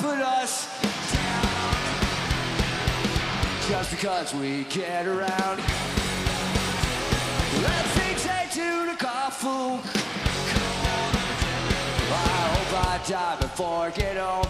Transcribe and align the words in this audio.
put 0.00 0.18
us 0.18 0.66
down 1.12 1.74
just 3.68 3.90
because 3.90 4.34
we 4.34 4.64
get 4.64 5.06
around. 5.06 5.60
Let 7.60 7.84
things 7.96 8.20
say 8.22 8.48
to 8.56 8.86
the 8.90 8.96
coffin. 8.96 9.80
I 12.12 12.40
hope 12.54 12.72
I 12.86 13.00
die 13.06 13.36
before 13.40 13.86
I 13.86 13.90
get 13.90 14.16
home. 14.16 14.48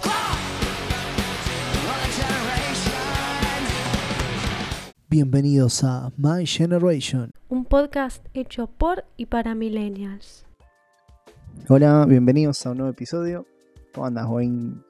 My 1.86 2.06
generation. 2.14 3.00
Bienvenidos 5.08 5.82
a 5.82 6.12
My 6.16 6.46
Generation. 6.46 7.32
un 7.48 7.64
podcast 7.64 8.24
hecho 8.34 8.68
por 8.68 9.04
y 9.16 9.26
para 9.26 9.56
millennials. 9.56 10.44
Hola, 11.68 12.06
bienvenidos 12.06 12.64
a 12.64 12.70
un 12.70 12.76
nuevo 12.78 12.92
episodio. 12.92 13.44
¿Cómo 13.92 14.06
andas, 14.06 14.26
Wayne? 14.28 14.89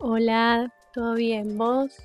Hola, 0.00 0.72
¿todo 0.92 1.14
bien? 1.14 1.56
¿Vos? 1.56 1.96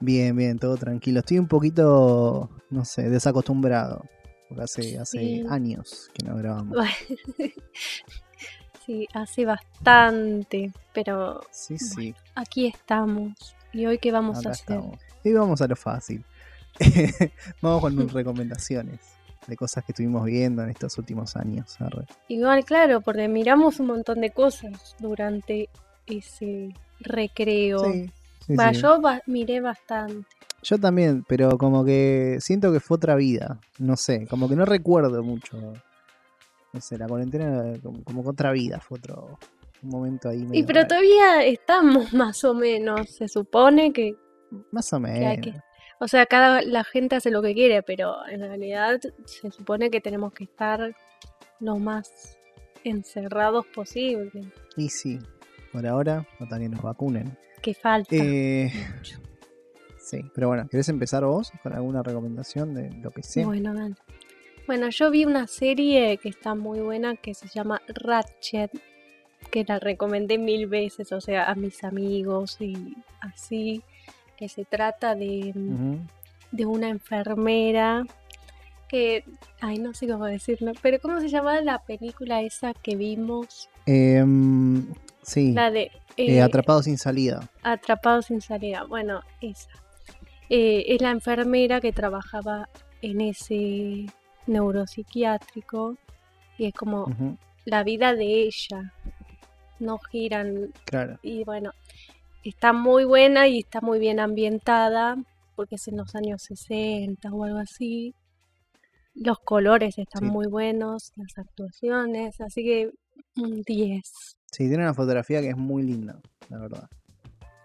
Bien, 0.00 0.34
bien, 0.36 0.58
todo 0.58 0.76
tranquilo. 0.76 1.20
Estoy 1.20 1.38
un 1.38 1.48
poquito, 1.48 2.48
no 2.70 2.84
sé, 2.84 3.08
desacostumbrado. 3.10 4.04
Porque 4.48 4.62
hace, 4.62 4.98
hace 4.98 5.18
Sí. 5.18 5.44
años 5.48 6.10
que 6.14 6.26
no 6.26 6.36
grabamos. 6.36 6.78
sí, 8.86 9.06
hace 9.12 9.44
bastante, 9.44 10.72
pero 10.94 11.40
Sí, 11.50 11.78
sí, 11.78 12.14
aquí 12.34 12.66
estamos. 12.66 13.54
¿Y 13.72 13.84
hoy 13.86 13.98
qué 13.98 14.10
vamos 14.10 14.38
acá 14.38 14.48
a 14.48 14.52
hacer? 14.52 14.76
estamos. 14.78 14.98
Y 15.24 15.32
vamos 15.32 15.60
a 15.60 15.66
lo 15.66 15.76
fácil. 15.76 16.24
vamos 17.60 17.82
con 17.82 18.08
recomendaciones 18.08 19.00
de 19.46 19.56
cosas 19.56 19.84
que 19.84 19.92
estuvimos 19.92 20.24
viendo 20.24 20.62
en 20.62 20.70
estos 20.70 20.96
últimos 20.96 21.36
años. 21.36 21.76
Igual, 22.28 22.64
claro, 22.64 23.00
porque 23.02 23.28
miramos 23.28 23.80
un 23.80 23.88
montón 23.88 24.20
de 24.20 24.30
cosas 24.30 24.96
durante 25.00 25.68
ese 26.08 26.68
recreo. 27.00 27.78
Sí, 27.92 28.10
sí, 28.46 28.56
Va, 28.56 28.72
sí. 28.74 28.80
yo 28.82 29.00
ba- 29.00 29.22
miré 29.26 29.60
bastante. 29.60 30.26
Yo 30.62 30.78
también, 30.78 31.24
pero 31.28 31.56
como 31.56 31.84
que 31.84 32.38
siento 32.40 32.72
que 32.72 32.80
fue 32.80 32.96
otra 32.96 33.14
vida. 33.14 33.60
No 33.78 33.96
sé, 33.96 34.26
como 34.26 34.48
que 34.48 34.56
no 34.56 34.64
recuerdo 34.64 35.22
mucho. 35.22 35.56
No 36.72 36.80
sé, 36.80 36.98
la 36.98 37.06
cuarentena 37.06 37.74
como, 37.82 38.02
como 38.04 38.22
que 38.22 38.28
otra 38.30 38.52
vida, 38.52 38.80
fue 38.80 38.98
otro 38.98 39.38
un 39.82 39.90
momento 39.90 40.28
ahí. 40.28 40.40
Y 40.40 40.46
medio 40.46 40.66
pero 40.66 40.80
raro. 40.80 40.88
todavía 40.88 41.44
estamos 41.44 42.12
más 42.14 42.42
o 42.44 42.54
menos. 42.54 43.08
Se 43.10 43.28
supone 43.28 43.92
que 43.92 44.16
Más 44.72 44.92
o 44.92 44.98
menos. 45.00 45.38
que- 45.44 45.54
O 46.00 46.08
sea, 46.08 46.26
cada 46.26 46.62
la 46.62 46.82
gente 46.84 47.16
hace 47.16 47.30
lo 47.30 47.40
que 47.42 47.54
quiere, 47.54 47.82
pero 47.82 48.14
en 48.28 48.40
realidad 48.40 49.00
se 49.26 49.50
supone 49.50 49.90
que 49.90 50.00
tenemos 50.00 50.32
que 50.32 50.44
estar 50.44 50.94
lo 51.60 51.76
más 51.76 52.36
encerrados 52.84 53.66
posible. 53.74 54.52
Y 54.76 54.88
sí, 54.88 55.18
por 55.72 55.86
ahora, 55.86 56.26
hasta 56.38 56.58
que 56.58 56.68
nos 56.68 56.82
vacunen. 56.82 57.36
Que 57.62 57.74
falta. 57.74 58.14
Eh, 58.14 58.70
sí, 59.98 60.20
pero 60.34 60.48
bueno, 60.48 60.68
¿querés 60.68 60.88
empezar 60.88 61.24
vos 61.24 61.52
con 61.62 61.72
alguna 61.72 62.02
recomendación 62.02 62.74
de 62.74 62.90
lo 63.02 63.10
que 63.10 63.22
sea? 63.22 63.46
Bueno, 63.46 63.74
dale. 63.74 63.94
Bueno, 64.66 64.90
yo 64.90 65.10
vi 65.10 65.24
una 65.24 65.46
serie 65.46 66.18
que 66.18 66.28
está 66.28 66.54
muy 66.54 66.80
buena 66.80 67.16
que 67.16 67.34
se 67.34 67.48
llama 67.48 67.80
Ratchet, 67.88 68.70
que 69.50 69.64
la 69.66 69.78
recomendé 69.78 70.36
mil 70.36 70.66
veces, 70.66 71.10
o 71.12 71.20
sea, 71.20 71.50
a 71.50 71.54
mis 71.54 71.84
amigos 71.84 72.58
y 72.60 72.94
así, 73.20 73.82
que 74.36 74.48
se 74.48 74.66
trata 74.66 75.14
de, 75.14 75.54
de 76.52 76.66
una 76.66 76.90
enfermera 76.90 78.04
que, 78.88 79.24
ay, 79.60 79.78
no 79.78 79.94
sé 79.94 80.08
cómo 80.08 80.26
decirlo, 80.26 80.72
pero 80.82 80.98
¿cómo 81.00 81.20
se 81.20 81.28
llama 81.28 81.60
la 81.60 81.78
película 81.78 82.42
esa 82.42 82.74
que 82.74 82.96
vimos? 82.96 83.68
Em, 83.86 84.86
sí, 85.28 85.52
La 85.52 85.70
de 85.70 85.82
eh, 85.82 85.90
eh, 86.16 86.42
Atrapado 86.42 86.82
sin 86.82 86.98
salida. 86.98 87.48
Atrapados 87.62 88.26
sin 88.26 88.40
salida. 88.40 88.84
Bueno, 88.84 89.20
esa. 89.40 89.70
Eh, 90.50 90.84
es 90.88 91.00
la 91.02 91.10
enfermera 91.10 91.80
que 91.80 91.92
trabajaba 91.92 92.68
en 93.02 93.20
ese 93.20 94.06
neuropsiquiátrico 94.46 95.96
y 96.56 96.66
es 96.66 96.74
como 96.74 97.06
la 97.64 97.84
vida 97.84 98.14
de 98.14 98.42
ella. 98.42 98.92
No 99.78 99.98
giran 99.98 100.72
Claro. 100.86 101.18
y 101.22 101.44
bueno, 101.44 101.70
está 102.42 102.72
muy 102.72 103.04
buena 103.04 103.46
y 103.46 103.58
está 103.60 103.80
muy 103.80 103.98
bien 104.00 104.18
ambientada 104.18 105.16
porque 105.54 105.76
es 105.76 105.86
en 105.88 105.98
los 105.98 106.14
años 106.16 106.42
60 106.42 107.32
o 107.32 107.44
algo 107.44 107.58
así. 107.58 108.14
Los 109.14 109.38
colores 109.40 109.98
están 109.98 110.22
Sí. 110.24 110.30
muy 110.30 110.46
buenos, 110.46 111.12
las 111.16 111.36
actuaciones, 111.38 112.40
así 112.40 112.64
que 112.64 112.90
un 113.36 113.62
10. 113.62 114.37
Sí, 114.50 114.66
tiene 114.68 114.82
una 114.84 114.94
fotografía 114.94 115.40
que 115.40 115.50
es 115.50 115.56
muy 115.56 115.82
linda, 115.82 116.18
la 116.48 116.58
verdad. 116.58 116.88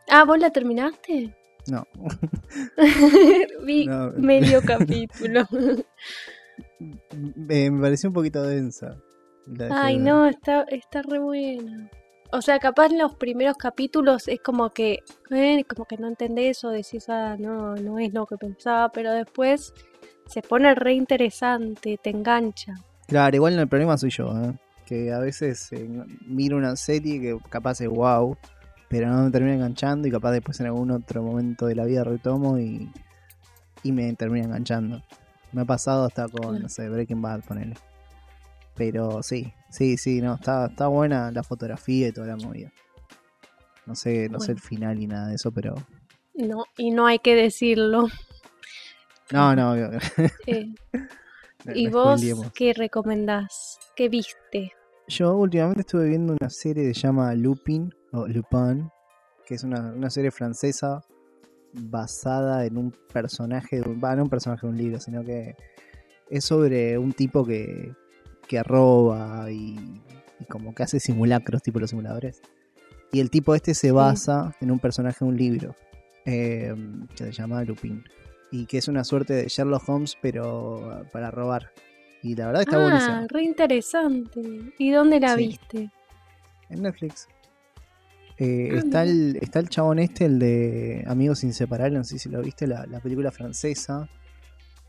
Ah, 0.09 0.25
¿vos 0.25 0.37
la 0.39 0.49
terminaste? 0.51 1.35
No, 1.67 1.87
Vi 3.65 3.85
No. 3.87 4.11
medio 4.17 4.61
capítulo. 4.65 5.43
eh, 7.49 7.71
me 7.71 7.81
pareció 7.81 8.09
un 8.09 8.13
poquito 8.13 8.43
densa. 8.43 8.97
Ay, 9.71 9.97
de 9.97 10.03
no, 10.03 10.27
está, 10.27 10.63
está 10.63 11.01
re 11.01 11.19
buena. 11.19 11.89
O 12.31 12.41
sea, 12.41 12.59
capaz 12.59 12.87
en 12.87 12.97
los 12.97 13.15
primeros 13.15 13.55
capítulos 13.57 14.27
es 14.27 14.39
como 14.41 14.71
que, 14.71 14.99
eh, 15.29 15.63
como 15.65 15.85
que 15.85 15.97
no 15.97 16.07
entendés 16.07 16.63
o 16.63 16.69
decís, 16.69 17.07
ah, 17.09 17.35
no, 17.39 17.75
no 17.75 17.99
es 17.99 18.11
lo 18.13 18.25
que 18.25 18.37
pensaba, 18.37 18.89
pero 18.89 19.11
después 19.11 19.73
se 20.25 20.41
pone 20.41 20.73
re 20.73 20.93
interesante, 20.93 21.97
te 22.01 22.09
engancha. 22.09 22.73
Claro, 23.07 23.35
igual 23.35 23.59
el 23.59 23.67
problema 23.67 23.97
soy 23.97 24.09
yo, 24.09 24.25
¿eh? 24.41 24.53
Que 24.93 25.11
a 25.11 25.19
veces 25.19 25.71
eh, 25.71 25.89
miro 26.27 26.57
una 26.57 26.75
serie 26.75 27.19
que 27.19 27.37
capaz 27.49 27.81
es 27.81 27.89
wow, 27.89 28.37
pero 28.89 29.07
no 29.07 29.23
me 29.23 29.31
termina 29.31 29.55
enganchando 29.55 30.07
y 30.07 30.11
capaz 30.11 30.31
después 30.31 30.59
en 30.59 30.67
algún 30.67 30.91
otro 30.91 31.23
momento 31.23 31.65
de 31.65 31.73
la 31.73 31.85
vida 31.85 32.03
retomo 32.03 32.59
y, 32.59 32.91
y 33.81 33.91
me 33.91 34.13
termina 34.13 34.45
enganchando. 34.45 35.01
Me 35.51 35.63
ha 35.63 35.65
pasado 35.65 36.05
hasta 36.05 36.27
con, 36.27 36.61
no 36.61 36.69
sé, 36.69 36.89
Breaking 36.89 37.23
Bad, 37.23 37.41
ponele. 37.43 37.75
Pero 38.75 39.23
sí, 39.23 39.51
sí, 39.69 39.97
sí, 39.97 40.21
no, 40.21 40.35
está, 40.35 40.67
está 40.67 40.87
buena 40.87 41.31
la 41.31 41.41
fotografía 41.41 42.09
y 42.09 42.11
toda 42.11 42.27
la 42.27 42.37
movida. 42.37 42.71
No 43.87 43.95
sé, 43.95 44.29
no 44.29 44.39
sé 44.39 44.51
el 44.51 44.59
final 44.59 45.01
y 45.01 45.07
nada 45.07 45.27
de 45.27 45.35
eso, 45.35 45.51
pero... 45.51 45.75
No, 46.35 46.65
y 46.77 46.91
no 46.91 47.07
hay 47.07 47.17
que 47.17 47.35
decirlo. 47.35 48.07
No, 49.31 49.55
no, 49.55 49.75
Eh, 50.45 50.73
¿Y 51.73 51.87
vos 51.87 52.21
qué 52.53 52.73
recomendás? 52.73 53.79
¿Qué 53.95 54.09
viste? 54.09 54.73
Yo 55.07 55.35
últimamente 55.35 55.81
estuve 55.81 56.07
viendo 56.07 56.33
una 56.39 56.49
serie 56.49 56.83
que 56.83 56.93
se 56.93 57.01
llama 57.01 57.33
Lupin, 57.35 57.93
o 58.11 58.27
Lupin, 58.27 58.89
que 59.45 59.55
es 59.55 59.63
una, 59.63 59.91
una 59.91 60.09
serie 60.09 60.31
francesa 60.31 61.01
basada 61.73 62.65
en 62.65 62.77
un 62.77 62.93
personaje, 63.11 63.81
de 63.81 63.89
un, 63.89 63.99
bah, 63.99 64.15
no 64.15 64.23
un 64.23 64.29
personaje 64.29 64.65
de 64.65 64.71
un 64.71 64.77
libro, 64.77 64.99
sino 64.99 65.23
que 65.23 65.55
es 66.29 66.45
sobre 66.45 66.97
un 66.97 67.13
tipo 67.13 67.45
que, 67.45 67.93
que 68.47 68.63
roba 68.63 69.51
y, 69.51 70.01
y 70.39 70.45
como 70.45 70.73
que 70.73 70.83
hace 70.83 70.99
simulacros, 70.99 71.61
tipo 71.61 71.79
los 71.79 71.89
simuladores. 71.89 72.41
Y 73.11 73.19
el 73.19 73.29
tipo 73.29 73.53
este 73.53 73.75
se 73.75 73.91
basa 73.91 74.55
en 74.59 74.71
un 74.71 74.79
personaje 74.79 75.23
de 75.23 75.25
un 75.25 75.37
libro, 75.37 75.75
eh, 76.25 76.73
que 77.15 77.25
se 77.25 77.31
llama 77.31 77.63
Lupin. 77.63 78.03
Y 78.51 78.65
que 78.65 78.79
es 78.79 78.87
una 78.87 79.03
suerte 79.03 79.33
de 79.33 79.47
Sherlock 79.47 79.87
Holmes, 79.87 80.17
pero 80.21 81.05
para 81.11 81.29
robar. 81.29 81.71
Y 82.23 82.35
la 82.35 82.47
verdad 82.47 82.61
está 82.63 82.77
ah, 82.77 82.81
buenísima. 82.83 83.27
re 83.29 83.43
interesante. 83.43 84.41
¿Y 84.79 84.91
dónde 84.91 85.19
la 85.19 85.35
Sí. 85.35 85.47
viste? 85.47 85.91
En 86.69 86.81
Netflix. 86.81 87.27
Eh, 88.37 88.69
Ah, 88.73 88.77
está, 88.77 89.03
el, 89.03 89.37
está 89.41 89.59
el 89.59 89.69
chabón 89.69 89.99
este, 89.99 90.25
el 90.25 90.39
de 90.39 91.03
Amigos 91.07 91.43
Inseparables, 91.43 91.97
no 91.97 92.03
sé 92.03 92.17
si 92.17 92.29
lo 92.29 92.41
viste, 92.41 92.65
la, 92.65 92.85
la 92.87 92.99
película 92.99 93.31
francesa. 93.31 94.09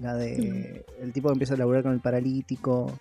La 0.01 0.15
de 0.15 0.85
el 1.01 1.13
tipo 1.13 1.29
que 1.29 1.35
empieza 1.35 1.55
a 1.55 1.57
laburar 1.57 1.83
con 1.85 1.93
el 1.93 2.01
paralítico, 2.01 2.99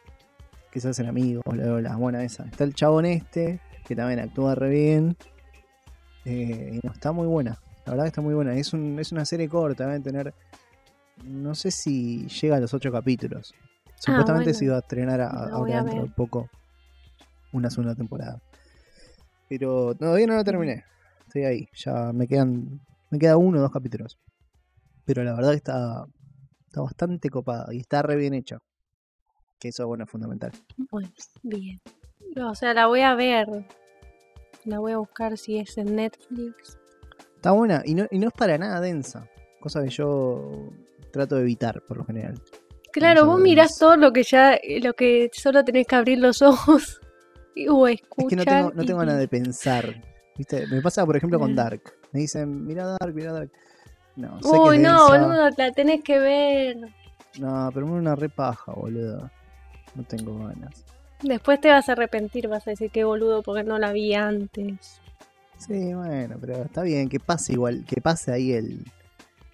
que 0.71 0.79
se 0.79 0.89
hacen 0.89 1.07
amigos, 1.07 1.43
bla, 1.45 1.73
bla. 1.75 1.95
Bueno, 1.95 2.19
esa. 2.19 2.43
Está 2.45 2.65
el 2.65 2.73
chabón 2.75 3.05
este, 3.05 3.59
que 3.85 3.95
también 3.95 4.19
actúa 4.19 4.53
re 4.55 4.69
bien. 4.69 5.15
Eh, 6.25 6.71
y 6.81 6.85
no, 6.85 6.93
está 6.93 7.11
muy 7.11 7.25
buena. 7.27 7.59
La 7.85 7.91
verdad 7.93 8.03
que 8.05 8.09
está 8.09 8.21
muy 8.21 8.33
buena. 8.35 8.55
Es, 8.55 8.73
un, 8.73 8.99
es 8.99 9.11
una 9.11 9.25
serie 9.25 9.49
corta, 9.49 9.87
debe 9.87 9.99
tener. 10.01 10.33
No 11.23 11.55
sé 11.55 11.71
si 11.71 12.27
llega 12.27 12.57
a 12.57 12.59
los 12.59 12.73
ocho 12.73 12.91
capítulos. 12.91 13.55
Supuestamente 14.05 14.49
bueno. 14.49 14.59
se 14.59 14.65
iba 14.65 14.75
a 14.75 14.79
estrenar 14.79 15.21
a- 15.21 15.29
ahora 15.29 15.83
dentro 15.83 16.03
de 16.03 16.09
poco 16.09 16.49
una 17.53 17.69
segunda 17.69 17.95
temporada. 17.95 18.41
Pero 19.49 19.95
todavía 19.95 20.27
no 20.27 20.35
la 20.35 20.43
terminé. 20.43 20.83
Estoy 21.27 21.45
ahí. 21.45 21.69
Ya 21.75 22.11
me 22.13 22.27
quedan. 22.27 22.81
Me 23.11 23.19
queda 23.19 23.37
uno 23.37 23.59
o 23.59 23.61
dos 23.61 23.71
capítulos. 23.71 24.17
Pero 25.05 25.23
la 25.23 25.33
verdad 25.33 25.51
que 25.51 25.57
está. 25.57 26.05
Está 26.67 26.81
bastante 26.81 27.29
copada 27.29 27.71
y 27.71 27.77
está 27.79 28.01
re 28.01 28.15
bien 28.15 28.33
hecha. 28.33 28.57
Que 29.59 29.67
eso, 29.69 29.85
bueno, 29.87 30.05
es 30.05 30.09
fundamental. 30.09 30.51
Bueno, 30.89 31.09
bien. 31.43 31.79
O 32.43 32.55
sea, 32.55 32.73
la 32.73 32.87
voy 32.87 33.01
a 33.01 33.13
ver. 33.13 33.47
La 34.65 34.79
voy 34.79 34.91
a 34.93 34.97
buscar 34.97 35.37
si 35.37 35.59
es 35.59 35.77
en 35.77 35.95
Netflix. 35.95 36.79
Está 37.35 37.51
buena 37.51 37.83
y 37.85 37.93
no, 37.93 38.07
y 38.09 38.17
no 38.17 38.27
es 38.29 38.33
para 38.33 38.57
nada 38.57 38.81
densa. 38.81 39.29
Cosa 39.59 39.83
que 39.83 39.89
yo 39.89 40.71
trato 41.11 41.35
de 41.35 41.41
evitar 41.41 41.81
por 41.87 41.97
lo 41.97 42.05
general. 42.05 42.41
Claro, 42.93 43.25
vos 43.25 43.39
mirás 43.41 43.71
es- 43.71 43.77
todo 43.79 43.97
lo 43.97 44.13
que 44.13 44.23
ya, 44.23 44.57
lo 44.81 44.93
que 44.93 45.29
solo 45.33 45.63
tenés 45.65 45.87
que 45.87 45.95
abrir 45.95 46.19
los 46.19 46.41
ojos 46.41 47.01
y- 47.55 47.67
o 47.67 47.87
Es 47.87 48.01
escuchar. 48.01 48.29
que 48.29 48.35
no 48.35 48.43
tengo, 48.45 48.71
no 48.73 48.83
y- 48.83 48.87
ganas 48.87 49.19
de 49.19 49.27
pensar. 49.27 50.01
¿Viste? 50.37 50.65
Me 50.67 50.81
pasa, 50.81 51.05
por 51.05 51.15
ejemplo, 51.17 51.37
con. 51.39 51.55
Dark. 51.55 51.81
Me 52.11 52.21
dicen, 52.21 52.65
mira 52.65 52.87
Dark, 52.99 53.13
mira 53.13 53.33
Dark. 53.33 53.51
No, 54.15 54.41
sé 54.41 54.47
Uy, 54.49 54.77
es 54.77 54.81
no, 54.83 55.07
boludo, 55.07 55.49
la 55.57 55.71
tenés 55.71 56.03
que 56.03 56.19
ver. 56.19 56.77
No, 57.39 57.69
pero 57.73 57.85
es 57.87 57.91
una 57.91 58.15
repaja, 58.15 58.71
boludo. 58.73 59.29
No 59.95 60.03
tengo 60.03 60.37
ganas. 60.39 60.85
Después 61.21 61.61
te 61.61 61.69
vas 61.69 61.87
a 61.89 61.93
arrepentir, 61.93 62.47
vas 62.47 62.67
a 62.67 62.71
decir 62.71 62.91
que 62.91 63.03
boludo 63.03 63.41
porque 63.43 63.63
no 63.63 63.79
la 63.79 63.91
vi 63.91 64.13
antes. 64.13 64.99
Sí, 65.57 65.93
bueno, 65.93 66.35
pero 66.41 66.63
está 66.63 66.81
bien, 66.83 67.07
que 67.09 67.19
pase 67.19 67.53
igual, 67.53 67.85
que 67.87 68.01
pase 68.01 68.31
ahí 68.33 68.51
el 68.53 68.83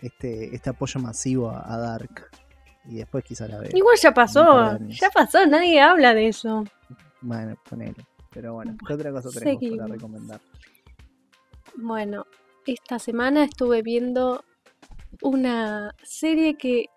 este, 0.01 0.55
este 0.55 0.69
apoyo 0.71 0.99
masivo 0.99 1.49
a, 1.49 1.73
a 1.73 1.77
Dark. 1.77 2.29
Y 2.89 2.95
después 2.97 3.23
quizá 3.23 3.47
la 3.47 3.59
vea. 3.59 3.69
Igual 3.73 3.95
ya 4.01 4.13
pasó, 4.13 4.77
ya 4.87 5.09
pasó, 5.11 5.45
nadie 5.45 5.79
habla 5.79 6.13
de 6.15 6.27
eso. 6.27 6.63
Bueno, 7.21 7.55
ponele. 7.69 8.05
Pero 8.31 8.53
bueno, 8.53 8.75
¿qué 8.85 8.93
otra 8.93 9.11
cosa 9.11 9.29
tenemos 9.29 9.59
para 9.59 9.59
seguimos. 9.59 9.89
recomendar? 9.89 10.41
Bueno, 11.75 12.25
esta 12.65 12.99
semana 12.99 13.43
estuve 13.43 13.81
viendo 13.81 14.43
una 15.21 15.95
serie 16.03 16.55
que 16.55 16.87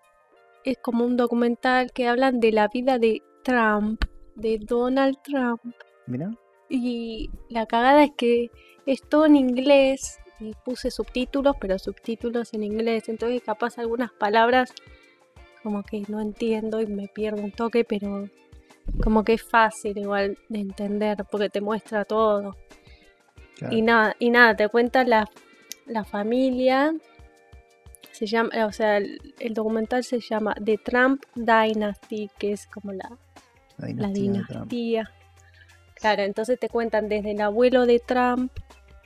es 0.63 0.77
como 0.79 1.05
un 1.05 1.17
documental 1.17 1.91
que 1.91 2.07
hablan 2.07 2.39
de 2.39 2.51
la 2.51 2.67
vida 2.67 2.97
de 2.97 3.21
Trump, 3.43 4.03
de 4.35 4.59
Donald 4.59 5.17
Trump. 5.23 5.61
Mira, 6.07 6.31
Y 6.69 7.29
la 7.49 7.65
cagada 7.65 8.03
es 8.03 8.11
que 8.17 8.49
es 8.85 9.01
todo 9.07 9.25
en 9.25 9.35
inglés 9.35 10.19
y 10.39 10.53
puse 10.65 10.89
subtítulos, 10.91 11.55
pero 11.59 11.77
subtítulos 11.77 12.53
en 12.53 12.63
inglés. 12.63 13.09
Entonces 13.09 13.41
capaz 13.43 13.77
algunas 13.77 14.11
palabras 14.11 14.73
como 15.63 15.83
que 15.83 16.03
no 16.07 16.19
entiendo 16.19 16.81
y 16.81 16.87
me 16.87 17.07
pierdo 17.07 17.41
un 17.41 17.51
toque, 17.51 17.85
pero 17.85 18.29
como 19.01 19.23
que 19.23 19.33
es 19.33 19.43
fácil 19.43 19.97
igual 19.97 20.37
de 20.49 20.59
entender 20.59 21.25
porque 21.31 21.49
te 21.49 21.61
muestra 21.61 22.05
todo. 22.05 22.55
claro. 23.55 23.75
Y 23.75 23.81
nada, 23.81 24.15
y 24.19 24.29
nada, 24.29 24.55
te 24.55 24.67
cuenta 24.67 25.03
la, 25.03 25.29
la 25.85 26.03
familia. 26.03 26.93
Se 28.11 28.27
llama, 28.27 28.49
o 28.67 28.71
sea, 28.71 28.97
el, 28.97 29.33
el 29.39 29.53
documental 29.53 30.03
se 30.03 30.19
llama 30.19 30.53
The 30.63 30.77
Trump 30.77 31.23
Dynasty, 31.33 32.29
que 32.37 32.51
es 32.51 32.67
como 32.67 32.91
la, 32.91 33.17
la 33.77 34.09
dinastía. 34.09 35.09
Claro, 35.95 36.23
entonces 36.23 36.59
te 36.59 36.69
cuentan 36.69 37.07
desde 37.07 37.31
el 37.31 37.41
abuelo 37.41 37.85
de 37.85 37.99
Trump, 37.99 38.51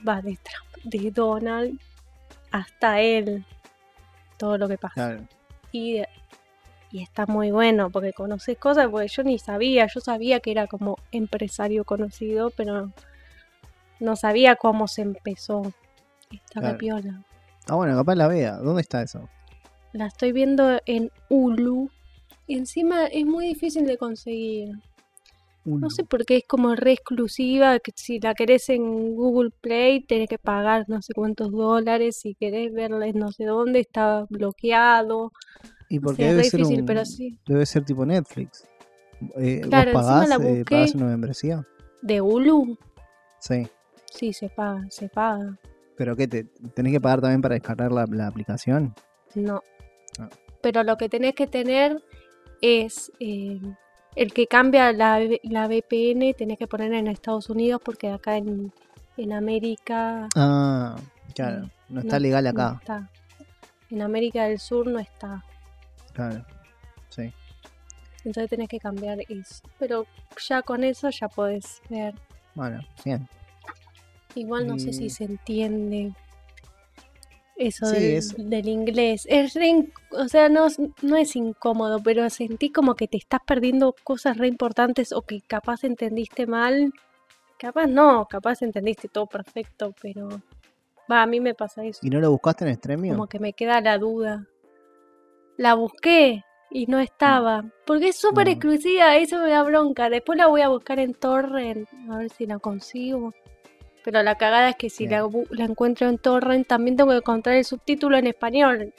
va 0.08 0.22
de 0.22 0.38
Trump, 0.38 0.84
de 0.84 1.12
Donald, 1.12 1.80
hasta 2.52 3.02
él, 3.02 3.46
todo 4.38 4.58
lo 4.58 4.68
que 4.68 4.78
pasa. 4.78 4.94
Claro. 4.96 5.28
Y, 5.72 6.02
y 6.92 7.02
está 7.02 7.26
muy 7.26 7.52
bueno 7.52 7.90
porque 7.90 8.14
conoces 8.14 8.58
cosas, 8.58 8.88
porque 8.90 9.08
yo 9.08 9.24
ni 9.24 9.40
sabía, 9.40 9.88
yo 9.88 10.00
sabía 10.00 10.40
que 10.40 10.52
era 10.52 10.68
como 10.68 10.98
empresario 11.12 11.84
conocido, 11.84 12.52
pero 12.56 12.92
no 14.00 14.16
sabía 14.16 14.56
cómo 14.56 14.88
se 14.88 15.02
empezó. 15.02 15.74
Está 16.32 16.60
Claro. 16.62 16.78
piola. 16.78 17.24
Ah, 17.68 17.76
bueno, 17.76 17.96
capaz 17.98 18.16
la 18.16 18.28
vea. 18.28 18.58
¿Dónde 18.58 18.82
está 18.82 19.02
eso? 19.02 19.28
La 19.94 20.08
estoy 20.08 20.32
viendo 20.32 20.80
en 20.86 21.12
Hulu. 21.30 21.90
Y 22.48 22.58
encima 22.58 23.06
es 23.08 23.26
muy 23.26 23.48
difícil 23.48 23.86
de 23.86 23.98
conseguir. 23.98 24.72
No 25.66 25.90
sé 25.90 26.06
por 26.06 26.26
qué 26.26 26.38
es 26.38 26.44
como 26.48 26.76
re 26.76 26.94
exclusiva, 26.94 27.80
que 27.80 27.92
si 27.94 28.22
la 28.22 28.34
querés 28.34 28.70
en 28.70 29.16
Google 29.16 29.50
Play 29.60 30.00
tenés 30.00 30.30
que 30.30 30.38
pagar 30.38 30.86
no 30.88 31.02
sé 31.02 31.12
cuántos 31.14 31.52
dólares, 31.52 32.20
si 32.22 32.36
querés 32.36 32.72
verla 32.72 33.06
en 33.06 33.20
no 33.20 33.34
sé 33.34 33.44
dónde 33.44 33.82
está 33.82 34.26
bloqueado. 34.30 35.34
Y 35.90 35.98
No 36.00 36.02
porque 36.04 36.26
debe 36.26 36.44
ser 36.44 36.60
difícil, 36.60 36.82
un- 36.82 36.86
pero 36.86 37.06
sí. 37.06 37.38
Debe 37.48 37.66
ser 37.66 37.84
tipo 37.86 38.06
Netflix. 38.06 38.66
Eh, 39.38 39.62
Claro, 39.68 39.94
¿Vos 39.94 40.02
encima 40.02 40.20
pagás, 40.26 40.30
la 40.30 40.50
eh, 40.50 40.66
pagás 40.70 40.96
una 40.96 41.06
membresía? 41.06 41.66
De 42.02 42.22
Hulu, 42.22 42.78
Sí. 43.40 43.68
sí, 44.12 44.34
se 44.34 44.50
paga, 44.50 44.86
se 44.90 45.10
paga. 45.10 45.58
¿Pero 45.96 46.16
qué? 46.16 46.28
Te, 46.28 46.44
¿Tenés 46.76 46.94
que 46.94 47.02
pagar 47.02 47.22
también 47.22 47.42
para 47.42 47.56
descargar 47.56 47.92
la, 47.92 48.06
la 48.06 48.28
aplicación? 48.28 48.94
No. 49.34 49.64
Ah. 50.20 50.30
Pero 50.62 50.84
lo 50.84 50.98
que 50.98 51.10
tenés 51.10 51.34
que 51.34 51.48
tener 51.48 52.04
es 52.62 53.12
eh, 53.20 53.60
el 54.16 54.34
que 54.34 54.46
cambia 54.48 54.92
la, 54.92 55.20
la 55.44 55.68
VPN, 55.68 56.34
tenés 56.36 56.58
que 56.60 56.68
poner 56.68 56.94
en 56.94 57.08
Estados 57.08 57.50
Unidos 57.50 57.82
porque 57.84 58.10
acá 58.10 58.38
en, 58.38 58.72
en 59.18 59.34
América 59.34 60.28
Ah, 60.36 60.96
claro. 61.34 61.66
Sí. 61.66 61.72
No 61.90 62.02
está 62.02 62.20
legal 62.20 62.44
no 62.44 62.50
acá. 62.52 62.78
está. 62.82 63.10
En 63.90 64.02
América 64.02 64.46
del 64.46 64.60
Sur 64.60 64.88
no 64.88 65.00
está. 65.00 65.44
Claro. 66.18 66.44
Sí. 67.10 67.32
Entonces 68.26 68.50
tenés 68.50 68.68
que 68.70 68.80
cambiar 68.80 69.20
eso. 69.30 69.62
Pero 69.78 70.08
ya 70.50 70.64
con 70.64 70.84
eso 70.84 71.12
ya 71.12 71.30
podés 71.30 71.80
ver. 71.90 72.16
Bueno, 72.56 72.80
bien. 73.06 73.30
Igual 74.34 74.66
no 74.68 74.80
sé 74.80 74.94
si 74.94 75.12
se 75.12 75.26
entiende 75.26 76.12
eso 77.56 77.86
Sí, 77.86 77.96
del, 77.98 78.04
es- 78.18 78.36
del 78.36 78.68
inglés. 78.68 79.28
Es 79.30 79.54
re 79.54 79.88
o 80.12 80.28
sea, 80.28 80.50
no, 80.50 80.66
es- 80.66 80.80
no 81.04 81.18
es 81.18 81.36
incómodo, 81.36 82.02
pero 82.02 82.28
sentí 82.32 82.72
como 82.72 82.96
que 82.96 83.08
te 83.08 83.18
estás 83.18 83.42
perdiendo 83.46 83.94
cosas 84.04 84.38
re 84.38 84.48
importantes 84.48 85.14
o 85.14 85.22
que 85.22 85.42
capaz 85.42 85.84
entendiste 85.84 86.48
mal. 86.48 86.92
Capaz 87.60 87.86
no, 87.86 88.26
capaz 88.26 88.64
entendiste 88.64 89.08
todo 89.08 89.28
perfecto, 89.28 89.94
pero 90.02 90.30
va, 91.12 91.22
a 91.22 91.28
mí 91.28 91.40
me 91.40 91.54
pasa 91.54 91.86
eso. 91.86 92.00
¿Y 92.02 92.10
no 92.10 92.20
lo 92.20 92.32
buscaste 92.32 92.66
en 92.66 92.72
Extremio? 92.72 93.14
Como 93.14 93.28
que 93.28 93.38
me 93.40 93.54
queda 93.54 93.82
la 93.82 94.00
duda. 94.00 94.48
La 95.58 95.74
busqué 95.74 96.44
y 96.70 96.86
no 96.88 97.00
estaba. 97.00 97.66
Porque 97.86 98.10
es 98.10 98.16
súper 98.18 98.46
No. 98.48 98.52
exclusiva, 98.54 99.18
eso 99.18 99.42
me 99.42 99.50
da 99.50 99.64
bronca. 99.64 100.10
Después 100.10 100.38
la 100.38 100.48
voy 100.48 100.62
a 100.62 100.70
buscar 100.70 101.00
en 101.00 101.14
Torrent, 101.14 101.88
a 102.10 102.18
ver 102.18 102.30
si 102.30 102.46
la 102.46 102.60
consigo. 102.60 103.34
Pero 104.04 104.24
la 104.24 104.36
cagada 104.36 104.70
es 104.70 104.76
que 104.78 104.90
si 104.90 105.08
la, 105.08 105.28
encuentro 105.58 106.08
en 106.08 106.18
Torrent, 106.18 106.66
también 106.68 106.96
tengo 106.96 107.10
que 107.12 107.18
encontrar 107.18 107.56
el 107.58 107.66
subtítulo 107.66 108.18
en 108.18 108.28
español. 108.28 108.94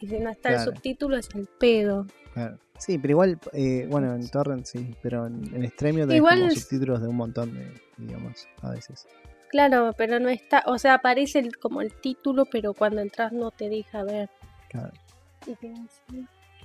Y 0.00 0.08
si 0.08 0.18
no 0.18 0.30
está 0.30 0.50
el 0.50 0.60
subtítulo, 0.60 1.16
es 1.16 1.28
el 1.34 1.46
pedo. 1.58 2.06
Claro. 2.34 2.58
Sí, 2.78 2.98
pero 2.98 3.12
igual, 3.12 3.38
eh, 3.52 3.86
bueno, 3.88 4.12
en 4.14 4.28
Torrent 4.28 4.64
sí, 4.66 4.94
pero 5.00 5.26
en, 5.28 5.54
en 5.54 5.64
Extremio 5.64 6.02
tenés 6.04 6.16
Igual 6.16 6.40
como 6.40 6.50
es- 6.50 6.62
subtítulos 6.64 7.00
de 7.00 7.06
un 7.08 7.16
montón 7.16 7.54
de 7.54 7.72
idiomas 7.98 8.48
a 8.60 8.70
veces. 8.72 9.06
Claro, 9.50 9.92
pero 9.96 10.18
no 10.18 10.28
está. 10.28 10.64
O 10.66 10.76
sea, 10.78 10.94
aparece 10.94 11.38
el- 11.38 11.56
como 11.58 11.80
el 11.80 11.94
título, 11.94 12.44
pero 12.44 12.74
cuando 12.74 13.00
entras 13.00 13.32
no 13.32 13.52
te 13.52 13.68
deja 13.68 14.02
ver. 14.02 14.28
Claro. 14.68 14.90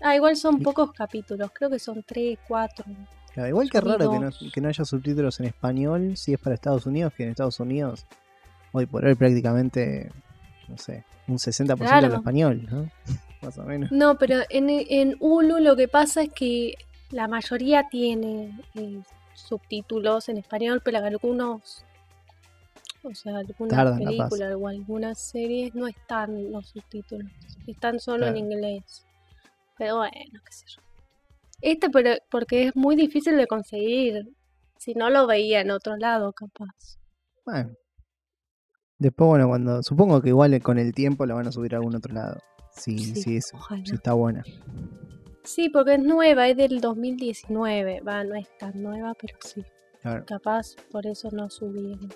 Ah, 0.02 0.16
igual 0.16 0.36
son 0.36 0.60
pocos 0.60 0.92
capítulos, 0.94 1.50
creo 1.54 1.70
que 1.70 1.80
son 1.80 2.04
tres, 2.04 2.38
cuatro. 2.48 2.86
Claro, 3.34 3.50
igual 3.50 3.70
que 3.70 3.82
raro 3.82 4.12
que 4.12 4.20
no, 4.20 4.30
que 4.54 4.62
no 4.62 4.70
haya 4.70 4.86
subtítulos 4.86 5.40
en 5.40 5.48
español 5.48 6.18
si 6.18 6.34
es 6.34 6.40
para 6.40 6.56
Estados 6.56 6.86
Unidos, 6.86 7.14
que 7.16 7.24
en 7.24 7.30
Estados 7.30 7.60
Unidos 7.60 8.06
hoy 8.72 8.86
por 8.86 9.06
hoy 9.06 9.16
prácticamente, 9.16 10.12
no 10.68 10.78
sé, 10.78 11.04
un 11.28 11.38
60% 11.38 11.78
Claro. 11.78 12.08
del 12.08 12.18
español, 12.18 12.68
¿no? 12.70 12.90
Más 13.42 13.58
o 13.58 13.64
menos. 13.64 13.92
No, 13.92 14.18
pero 14.18 14.40
en, 14.50 14.70
en 14.70 15.16
Hulu 15.20 15.60
lo 15.60 15.76
que 15.76 15.88
pasa 15.88 16.24
es 16.24 16.30
que 16.34 16.74
la 17.12 17.28
mayoría 17.28 17.88
tiene 17.90 18.60
eh, 18.76 19.00
subtítulos 19.34 20.30
en 20.30 20.38
español, 20.38 20.82
pero 20.84 20.98
algunos, 21.00 21.86
o 23.08 23.16
sea, 23.16 23.38
algunas 23.38 24.00
películas 24.00 24.56
o 24.56 24.68
algunas 24.68 25.20
series 25.20 25.74
no 25.76 25.88
están 25.88 26.52
los 26.52 26.68
subtítulos, 26.68 27.32
están 27.66 28.00
solo 28.00 28.28
en 28.28 28.38
inglés. 28.38 29.06
Pero 29.78 29.98
bueno, 29.98 30.40
qué 30.46 30.52
sé 30.52 30.66
yo. 30.68 30.82
Este 31.62 31.90
pero 31.90 32.12
porque 32.30 32.68
es 32.68 32.76
muy 32.76 32.96
difícil 32.96 33.38
de 33.38 33.48
conseguir. 33.48 34.34
Si 34.78 34.94
no 34.94 35.10
lo 35.10 35.26
veía 35.26 35.62
en 35.62 35.72
otro 35.72 35.98
lado, 35.98 36.34
capaz. 36.34 37.00
Bueno. 37.46 37.72
Después, 39.00 39.28
bueno, 39.28 39.48
cuando. 39.48 39.84
Supongo 39.84 40.22
que 40.22 40.30
igual 40.30 40.62
con 40.62 40.78
el 40.78 40.94
tiempo 40.94 41.26
la 41.26 41.36
van 41.36 41.48
a 41.48 41.52
subir 41.52 41.74
a 41.74 41.78
algún 41.78 41.96
otro 41.96 42.14
lado. 42.14 42.40
Si, 42.72 42.98
Sí, 43.00 43.16
si, 43.16 43.38
es, 43.38 43.52
si 43.84 43.96
está 43.96 44.14
buena. 44.14 44.44
Sí, 45.44 45.70
porque 45.70 45.96
es 45.96 46.04
nueva, 46.04 46.48
es 46.48 46.58
del 46.58 46.80
2019. 46.80 48.02
Va, 48.02 48.24
no 48.24 48.36
es 48.36 48.48
tan 48.58 48.82
nueva, 48.84 49.14
pero 49.20 49.36
sí. 49.42 49.64
Claro. 50.02 50.26
Capaz 50.26 50.76
por 50.92 51.08
eso 51.08 51.30
no 51.32 51.50
subieron. 51.50 52.10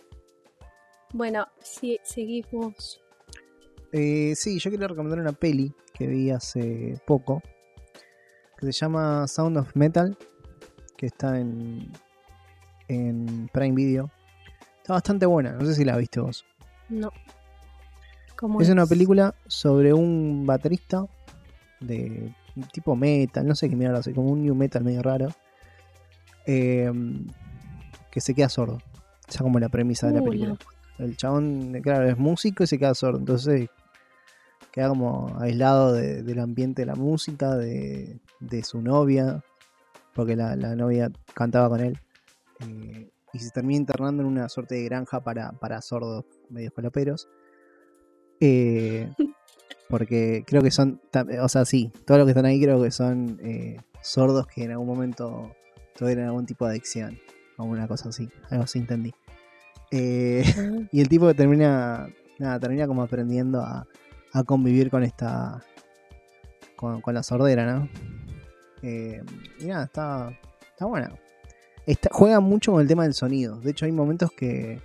Bueno, 1.14 1.48
si, 1.62 2.00
seguís 2.04 2.46
vos. 2.52 3.02
Eh, 3.92 4.34
sí, 4.36 4.60
yo 4.60 4.72
quería 4.72 4.88
recomendar 4.88 5.20
una 5.20 5.34
peli 5.34 5.74
que 5.94 6.08
vi 6.08 6.32
hace 6.32 7.02
poco. 7.06 7.42
Que 8.58 8.68
se 8.68 8.72
llama 8.72 9.28
Sound 9.28 9.58
of 9.58 9.76
Metal. 9.76 10.18
Que 10.96 11.08
está 11.08 11.40
en. 11.40 11.92
En 12.88 13.50
Prime 13.52 13.76
Video. 13.76 14.12
Está 14.78 14.94
bastante 14.94 15.26
buena. 15.26 15.54
No 15.54 15.66
sé 15.66 15.76
si 15.76 15.86
la 15.86 15.98
viste 15.98 16.20
vos. 16.20 16.46
No. 16.90 17.12
¿Cómo 18.36 18.60
Es 18.60 18.70
una 18.70 18.86
película 18.86 19.36
sobre 19.48 19.94
un 19.94 20.46
baterista 20.46 21.06
de 21.80 22.34
tipo 22.74 22.96
metal, 22.96 23.46
no 23.46 23.56
sé 23.56 23.70
qué 23.70 23.76
mierda, 23.76 24.00
hace, 24.00 24.14
como 24.14 24.32
un 24.32 24.42
new 24.44 24.56
metal 24.56 24.84
medio 24.84 25.02
raro, 25.02 25.30
eh, 26.46 26.92
que 28.10 28.20
se 28.20 28.34
queda 28.34 28.50
sordo. 28.50 28.80
Esa 29.28 29.38
es 29.38 29.42
como 29.42 29.60
la 29.60 29.70
premisa 29.70 30.08
de 30.08 30.14
la 30.14 30.22
Uh, 30.22 30.26
película. 30.26 30.58
El 31.02 31.18
chabón, 31.18 31.74
claro, 31.82 32.08
es 32.08 32.18
músico 32.18 32.64
y 32.64 32.68
se 32.68 32.78
queda 32.78 32.94
sordo, 32.94 33.20
entonces 33.20 33.70
queda 34.72 34.90
como 34.90 35.36
aislado 35.40 35.94
de- 35.94 36.24
del 36.24 36.40
ambiente 36.40 36.84
de 36.84 36.86
la 36.86 36.96
música, 36.96 37.56
de, 37.58 38.20
de 38.40 38.64
su 38.64 38.82
novia, 38.82 39.44
porque 40.14 40.36
la, 40.36 40.56
la 40.56 40.76
novia 40.76 41.12
cantaba 41.34 41.70
con 41.70 41.82
él. 41.82 41.98
eh, 42.62 43.10
y 43.34 43.40
se 43.40 43.50
termina 43.52 43.78
internando 43.78 44.22
en 44.24 44.28
una 44.30 44.50
suerte 44.50 44.76
de 44.76 44.84
granja 44.84 45.22
para, 45.24 45.52
para 45.54 45.82
sordos 45.82 46.26
medio 46.50 46.70
faloperos. 46.72 47.28
Eh, 48.40 49.10
porque 49.90 50.44
creo 50.46 50.62
que 50.62 50.72
son, 50.72 51.02
o 51.42 51.50
sea, 51.50 51.66
sí, 51.66 51.92
todos 52.06 52.20
los 52.20 52.26
que 52.28 52.32
están 52.32 52.46
ahí 52.46 52.62
creo 52.62 52.82
que 52.82 52.92
son 52.92 53.40
eh, 53.42 53.78
sordos 54.02 54.48
que 54.48 54.64
en 54.66 54.72
algún 54.72 54.88
momento 54.88 55.56
tuvieron 55.98 56.26
algún 56.26 56.46
tipo 56.46 56.66
de 56.66 56.72
adicción 56.72 57.18
o 57.58 57.64
una 57.66 57.88
cosa 57.88 58.10
así, 58.10 58.30
algo 58.50 58.64
así 58.66 58.80
entendí. 58.80 59.12
Eh, 59.92 60.44
Ah, 60.58 60.88
y 60.92 61.02
el 61.02 61.10
tipo 61.10 61.28
que 61.28 61.34
termina, 61.34 62.08
nada, 62.40 62.60
termina 62.60 62.88
como 62.88 63.04
aprendiendo 63.04 63.62
a, 63.62 63.86
a 64.34 64.44
convivir 64.44 64.90
con 64.90 65.04
esta, 65.04 65.64
con, 66.76 67.02
con 67.02 67.14
la 67.14 67.24
sordera, 67.24 67.66
¿no? 67.66 67.90
Eh, 68.82 69.22
y 69.60 69.66
nada, 69.66 69.86
está, 69.86 70.38
está 70.72 70.86
buena. 70.86 71.14
Está, 71.86 72.10
juega 72.12 72.40
mucho 72.40 72.72
con 72.72 72.82
el 72.82 72.88
tema 72.88 73.04
del 73.04 73.14
sonido. 73.14 73.60
De 73.60 73.72
hecho, 73.72 73.86
hay 73.86 73.92
momentos 73.92 74.32
que, 74.32 74.80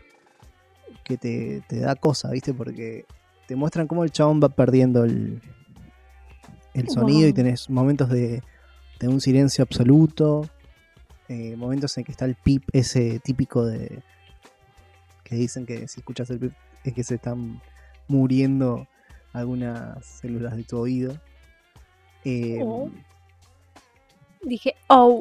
que 1.04 1.16
te, 1.16 1.62
te 1.68 1.78
da 1.80 1.94
cosa, 1.94 2.30
¿viste? 2.30 2.52
Porque 2.52 3.04
te 3.46 3.54
muestran 3.56 3.86
cómo 3.86 4.02
el 4.04 4.10
chabón 4.10 4.40
va 4.42 4.48
perdiendo 4.48 5.04
el, 5.04 5.40
el 6.74 6.88
sonido 6.88 7.28
y 7.28 7.32
tenés 7.32 7.70
momentos 7.70 8.08
de, 8.10 8.42
de 8.98 9.08
un 9.08 9.20
silencio 9.20 9.62
absoluto. 9.62 10.48
eh, 11.28 11.54
momentos 11.56 11.96
en 11.98 12.04
que 12.04 12.12
está 12.12 12.24
el 12.24 12.34
pip 12.34 12.64
ese 12.72 13.20
típico 13.20 13.64
de 13.64 14.02
que 15.26 15.34
dicen 15.34 15.66
que 15.66 15.88
si 15.88 16.00
escuchas 16.00 16.30
el 16.30 16.38
pip 16.38 16.52
es 16.84 16.94
que 16.94 17.02
se 17.02 17.16
están 17.16 17.60
muriendo 18.06 18.86
algunas 19.32 20.04
células 20.06 20.56
de 20.56 20.62
tu 20.62 20.78
oído. 20.78 21.16
Eh, 22.24 22.60
Oh. 22.62 22.88
Dije, 24.42 24.74
oh. 24.88 25.18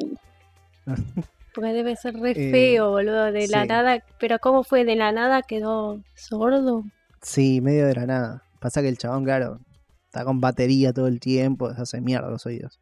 Porque 1.54 1.72
debe 1.72 1.96
ser 1.96 2.14
re 2.14 2.30
Eh, 2.30 2.50
feo, 2.52 2.90
boludo. 2.90 3.32
De 3.32 3.48
la 3.48 3.64
nada. 3.64 4.04
Pero 4.20 4.38
¿cómo 4.38 4.62
fue? 4.62 4.84
De 4.84 4.94
la 4.94 5.10
nada 5.10 5.42
quedó 5.42 6.00
sordo. 6.14 6.84
Sí, 7.22 7.60
medio 7.60 7.86
de 7.86 7.94
la 7.94 8.06
nada. 8.06 8.42
Pasa 8.60 8.82
que 8.82 8.88
el 8.88 8.98
chabón, 8.98 9.24
claro, 9.24 9.58
está 10.04 10.24
con 10.24 10.40
batería 10.40 10.92
todo 10.92 11.08
el 11.08 11.18
tiempo, 11.18 11.74
se 11.74 11.82
hace 11.82 12.00
mierda 12.00 12.30
los 12.30 12.46
oídos. 12.46 12.78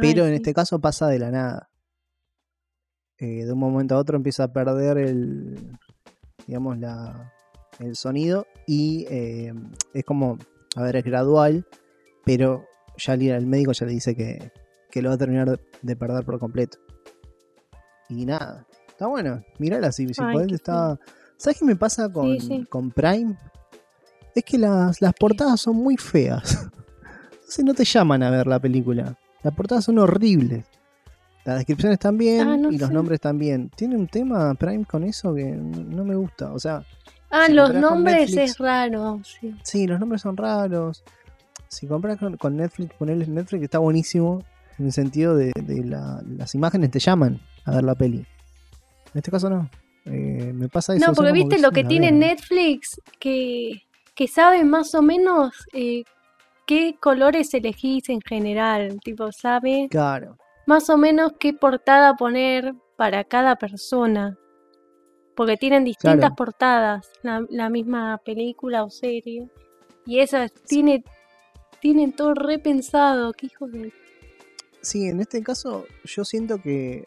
Pero 0.00 0.24
en 0.24 0.30
sí. 0.30 0.36
este 0.36 0.54
caso 0.54 0.80
pasa 0.80 1.08
de 1.08 1.18
la 1.18 1.30
nada. 1.30 1.68
Eh, 3.18 3.44
de 3.44 3.52
un 3.52 3.58
momento 3.58 3.94
a 3.94 3.98
otro 3.98 4.16
empieza 4.16 4.44
a 4.44 4.52
perder 4.52 4.98
el, 4.98 5.78
digamos, 6.46 6.78
la, 6.78 7.32
el 7.78 7.96
sonido 7.96 8.46
y 8.66 9.06
eh, 9.10 9.52
es 9.94 10.04
como, 10.04 10.38
a 10.74 10.82
ver, 10.82 10.96
es 10.96 11.04
gradual, 11.04 11.66
pero 12.24 12.64
ya 12.96 13.14
el, 13.14 13.22
el 13.22 13.46
médico 13.46 13.72
ya 13.72 13.86
le 13.86 13.92
dice 13.92 14.14
que, 14.14 14.52
que 14.90 15.02
lo 15.02 15.10
va 15.10 15.16
a 15.16 15.18
terminar 15.18 15.50
de, 15.50 15.60
de 15.82 15.96
perder 15.96 16.24
por 16.24 16.38
completo. 16.38 16.78
Y 18.08 18.24
nada, 18.24 18.66
está 18.88 19.06
bueno, 19.06 19.42
mirala 19.58 19.92
si, 19.92 20.12
si 20.12 20.22
Ay, 20.22 20.34
podés, 20.34 20.52
está... 20.52 20.98
¿Sabes 21.36 21.58
qué 21.58 21.64
me 21.66 21.76
pasa 21.76 22.10
con, 22.10 22.40
sí. 22.40 22.64
con 22.70 22.90
Prime? 22.90 23.36
Es 24.34 24.44
que 24.44 24.56
las, 24.58 25.02
las 25.02 25.12
portadas 25.12 25.60
son 25.60 25.76
muy 25.76 25.96
feas. 25.96 26.68
Entonces 27.32 27.64
no 27.64 27.74
te 27.74 27.84
llaman 27.84 28.22
a 28.22 28.30
ver 28.30 28.46
la 28.46 28.58
película. 28.58 29.18
Las 29.42 29.54
portadas 29.54 29.84
son 29.84 29.98
horribles. 29.98 30.64
Las 31.46 31.56
descripciones 31.58 31.98
también 31.98 32.46
Ah, 32.48 32.56
no 32.56 32.70
y 32.72 32.76
los 32.78 32.88
sé. 32.88 32.94
nombres 32.94 33.20
también. 33.20 33.70
Tiene 33.70 33.96
un 33.96 34.08
tema 34.08 34.52
Prime 34.54 34.84
con 34.84 35.04
eso 35.04 35.32
que 35.34 35.44
no 35.46 36.04
me 36.04 36.16
gusta. 36.16 36.52
O 36.52 36.58
sea, 36.58 36.84
Ah, 37.30 37.44
si 37.46 37.52
los 37.52 37.72
nombres 37.72 38.30
Netflix- 38.30 38.50
es 38.52 38.58
raro. 38.58 39.20
Sí. 39.24 39.54
sí, 39.62 39.86
los 39.86 39.98
nombres 40.00 40.22
son 40.22 40.36
raros. 40.36 41.02
Si 41.68 41.86
compras 41.86 42.18
con, 42.38 42.56
Netflix, 42.56 42.94
ponerles 42.94 43.28
Netflix 43.28 43.62
está 43.64 43.78
buenísimo. 43.78 44.42
En 44.78 44.86
el 44.86 44.92
sentido 44.92 45.34
de, 45.36 45.52
de 45.54 45.84
la- 45.84 46.22
las 46.36 46.54
imágenes 46.54 46.90
te 46.90 46.98
llaman 46.98 47.40
a 47.64 47.76
ver 47.76 47.84
la 47.84 47.94
peli. 47.94 48.18
En 48.18 49.18
este 49.18 49.30
caso 49.30 49.48
no. 49.48 49.70
Eh, 50.04 50.52
me 50.54 50.68
pasa 50.68 50.94
eso. 50.94 51.06
No, 51.06 51.14
porque 51.14 51.32
viste 51.32 51.58
lo 51.60 51.70
que 51.72 51.82
tiene. 51.84 52.12
Netflix, 52.12 53.00
que, 53.18 53.82
que 54.14 54.28
sabe 54.28 54.64
más 54.64 54.94
o 54.94 55.02
menos 55.02 55.52
eh, 55.72 56.04
qué 56.66 56.96
colores 57.00 57.52
elegís 57.54 58.08
en 58.08 58.20
general. 58.20 58.98
Tipo, 59.02 59.32
sabe 59.32 59.88
Claro. 59.90 60.36
Más 60.66 60.90
o 60.90 60.96
menos 60.98 61.32
qué 61.38 61.52
portada 61.52 62.16
poner 62.16 62.74
para 62.96 63.24
cada 63.24 63.56
persona. 63.56 64.36
Porque 65.34 65.56
tienen 65.56 65.84
distintas 65.84 66.18
Claro. 66.18 66.34
portadas, 66.34 67.10
la, 67.22 67.44
la 67.50 67.68
misma 67.68 68.18
película 68.24 68.84
o 68.84 68.90
serie. 68.90 69.48
Y 70.06 70.20
esas 70.20 70.50
tiene, 70.52 71.04
tienen 71.80 72.12
todo 72.12 72.32
repensado. 72.34 73.32
Qué 73.34 73.46
hijos 73.46 73.70
de... 73.72 73.92
Sí, 74.80 75.06
en 75.08 75.20
este 75.20 75.42
caso 75.42 75.84
yo 76.04 76.24
siento 76.24 76.58
que 76.62 77.04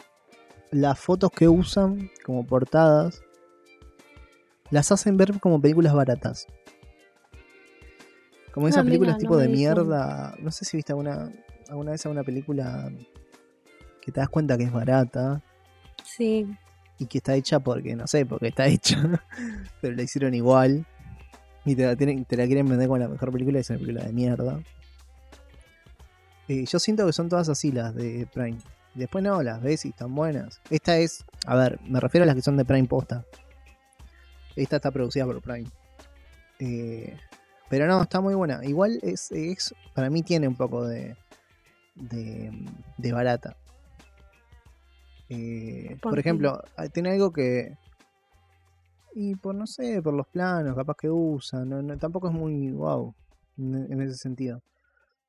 las 0.72 1.00
fotos 1.00 1.32
que 1.32 1.48
usan 1.48 2.12
como 2.24 2.46
portadas 2.46 3.22
las 4.70 4.92
hacen 4.92 5.18
ver 5.18 5.40
como 5.40 5.60
películas 5.60 5.94
baratas. 5.96 6.46
Como 8.54 8.68
esas 8.68 8.80
Ah, 8.80 8.84
mira, 8.84 8.92
películas 8.92 9.18
tipo 9.18 9.38
de 9.38 9.48
mierda. 9.48 10.36
No 10.40 10.52
sé 10.52 10.66
si 10.66 10.78
viste 10.78 10.92
alguna, 10.92 11.32
alguna 11.70 11.92
vez 11.92 12.06
alguna 12.06 12.24
película 12.24 12.92
que 14.10 14.14
te 14.14 14.20
das 14.22 14.30
cuenta 14.30 14.58
que 14.58 14.64
es 14.64 14.72
barata 14.72 15.42
Sí. 16.04 16.48
y 16.98 17.06
que 17.06 17.20
está 17.20 17.36
hecha 17.36 17.60
porque, 17.60 17.96
no 17.96 18.08
sé, 18.08 18.26
porque 18.26 18.48
está 18.48 18.66
hecha, 18.68 18.98
pero 19.82 19.96
la 19.96 20.02
hicieron 20.04 20.34
igual 20.34 20.86
y 21.66 21.76
te 21.76 21.86
la, 21.86 21.96
tienen, 21.96 22.26
te 22.26 22.36
la 22.38 22.46
quieren 22.46 22.68
vender 22.68 22.88
como 22.88 22.98
la 22.98 23.08
mejor 23.08 23.32
película 23.32 23.58
y 23.60 23.62
es 23.62 23.70
una 23.70 23.80
película 23.80 24.04
de 24.06 24.14
mierda. 24.14 24.60
Eh, 26.48 26.66
yo 26.66 26.80
siento 26.80 27.06
que 27.06 27.14
son 27.14 27.30
todas 27.30 27.48
así 27.50 27.72
las 27.72 27.94
de 27.94 28.28
Prime. 28.34 28.58
Después 28.96 29.24
no, 29.24 29.44
las 29.44 29.62
ves 29.62 29.86
y 29.86 29.90
están 29.90 30.16
buenas. 30.16 30.62
Esta 30.72 30.98
es, 30.98 31.24
a 31.46 31.56
ver, 31.56 31.80
me 31.88 32.00
refiero 32.00 32.24
a 32.24 32.26
las 32.26 32.36
que 32.36 32.42
son 32.42 32.58
de 32.58 32.66
Prime 32.66 32.88
posta. 32.88 33.24
Esta 34.56 34.78
está 34.78 34.90
producida 34.92 35.26
por 35.26 35.42
Prime. 35.42 35.70
Eh, 36.60 37.16
pero 37.70 37.86
no, 37.86 38.02
está 38.02 38.20
muy 38.20 38.34
buena. 38.34 38.66
Igual 38.66 39.00
es, 39.04 39.32
es 39.32 39.76
para 39.94 40.10
mí 40.10 40.24
tiene 40.24 40.48
un 40.48 40.56
poco 40.56 40.88
de, 40.88 41.16
de, 41.96 42.52
de 42.98 43.12
barata. 43.12 43.56
Eh, 45.30 45.98
¿Por 46.02 46.18
ejemplo, 46.18 46.60
ah, 46.78 46.88
tiene 46.88 47.12
algo 47.12 47.32
que... 47.32 47.78
Y 49.14 49.36
por, 49.36 49.56
no 49.56 49.66
sé, 49.68 50.02
por 50.02 50.14
los 50.14 50.28
planos, 50.28 50.76
capaz 50.76 50.96
que 51.00 51.08
no- 51.08 51.82
no- 51.82 51.98
tampoco 51.98 52.28
es 52.30 52.34
muy 52.34 52.72
wow 52.72 53.14
en, 53.58 53.92
en 53.92 54.02
ese 54.02 54.16
sentido. 54.16 54.62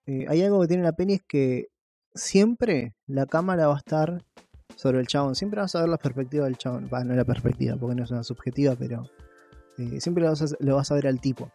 Eh, 0.06 0.26
hay 0.28 0.42
algo 0.42 0.60
que 0.60 0.68
tiene 0.68 0.82
la 0.82 0.92
peli 0.92 1.14
es 1.14 1.22
que 1.26 1.68
siempre 2.14 2.94
la 3.06 3.26
cámara 3.26 3.68
va 3.68 3.74
a 3.74 3.78
estar 3.78 4.22
sobre 4.76 5.00
el 5.00 5.06
chabón. 5.06 5.34
Siempre 5.34 5.60
vas 5.60 5.74
a 5.74 5.80
ver 5.80 5.88
la 5.88 5.96
perspectiva 5.98 6.44
del 6.44 6.56
chabón. 6.56 6.88
Va, 6.92 7.04
no 7.04 7.14
la 7.14 7.24
perspectiva, 7.24 7.76
porque 7.76 7.94
no 7.96 8.04
es 8.04 8.10
una 8.10 8.22
subjetiva, 8.24 8.76
pero 8.76 9.02
eh, 9.78 10.00
siempre 10.00 10.24
lo 10.24 10.30
vas, 10.30 10.42
a, 10.42 10.46
lo 10.60 10.76
vas 10.76 10.90
a 10.90 10.94
ver 10.94 11.06
al 11.06 11.20
tipo. 11.20 11.50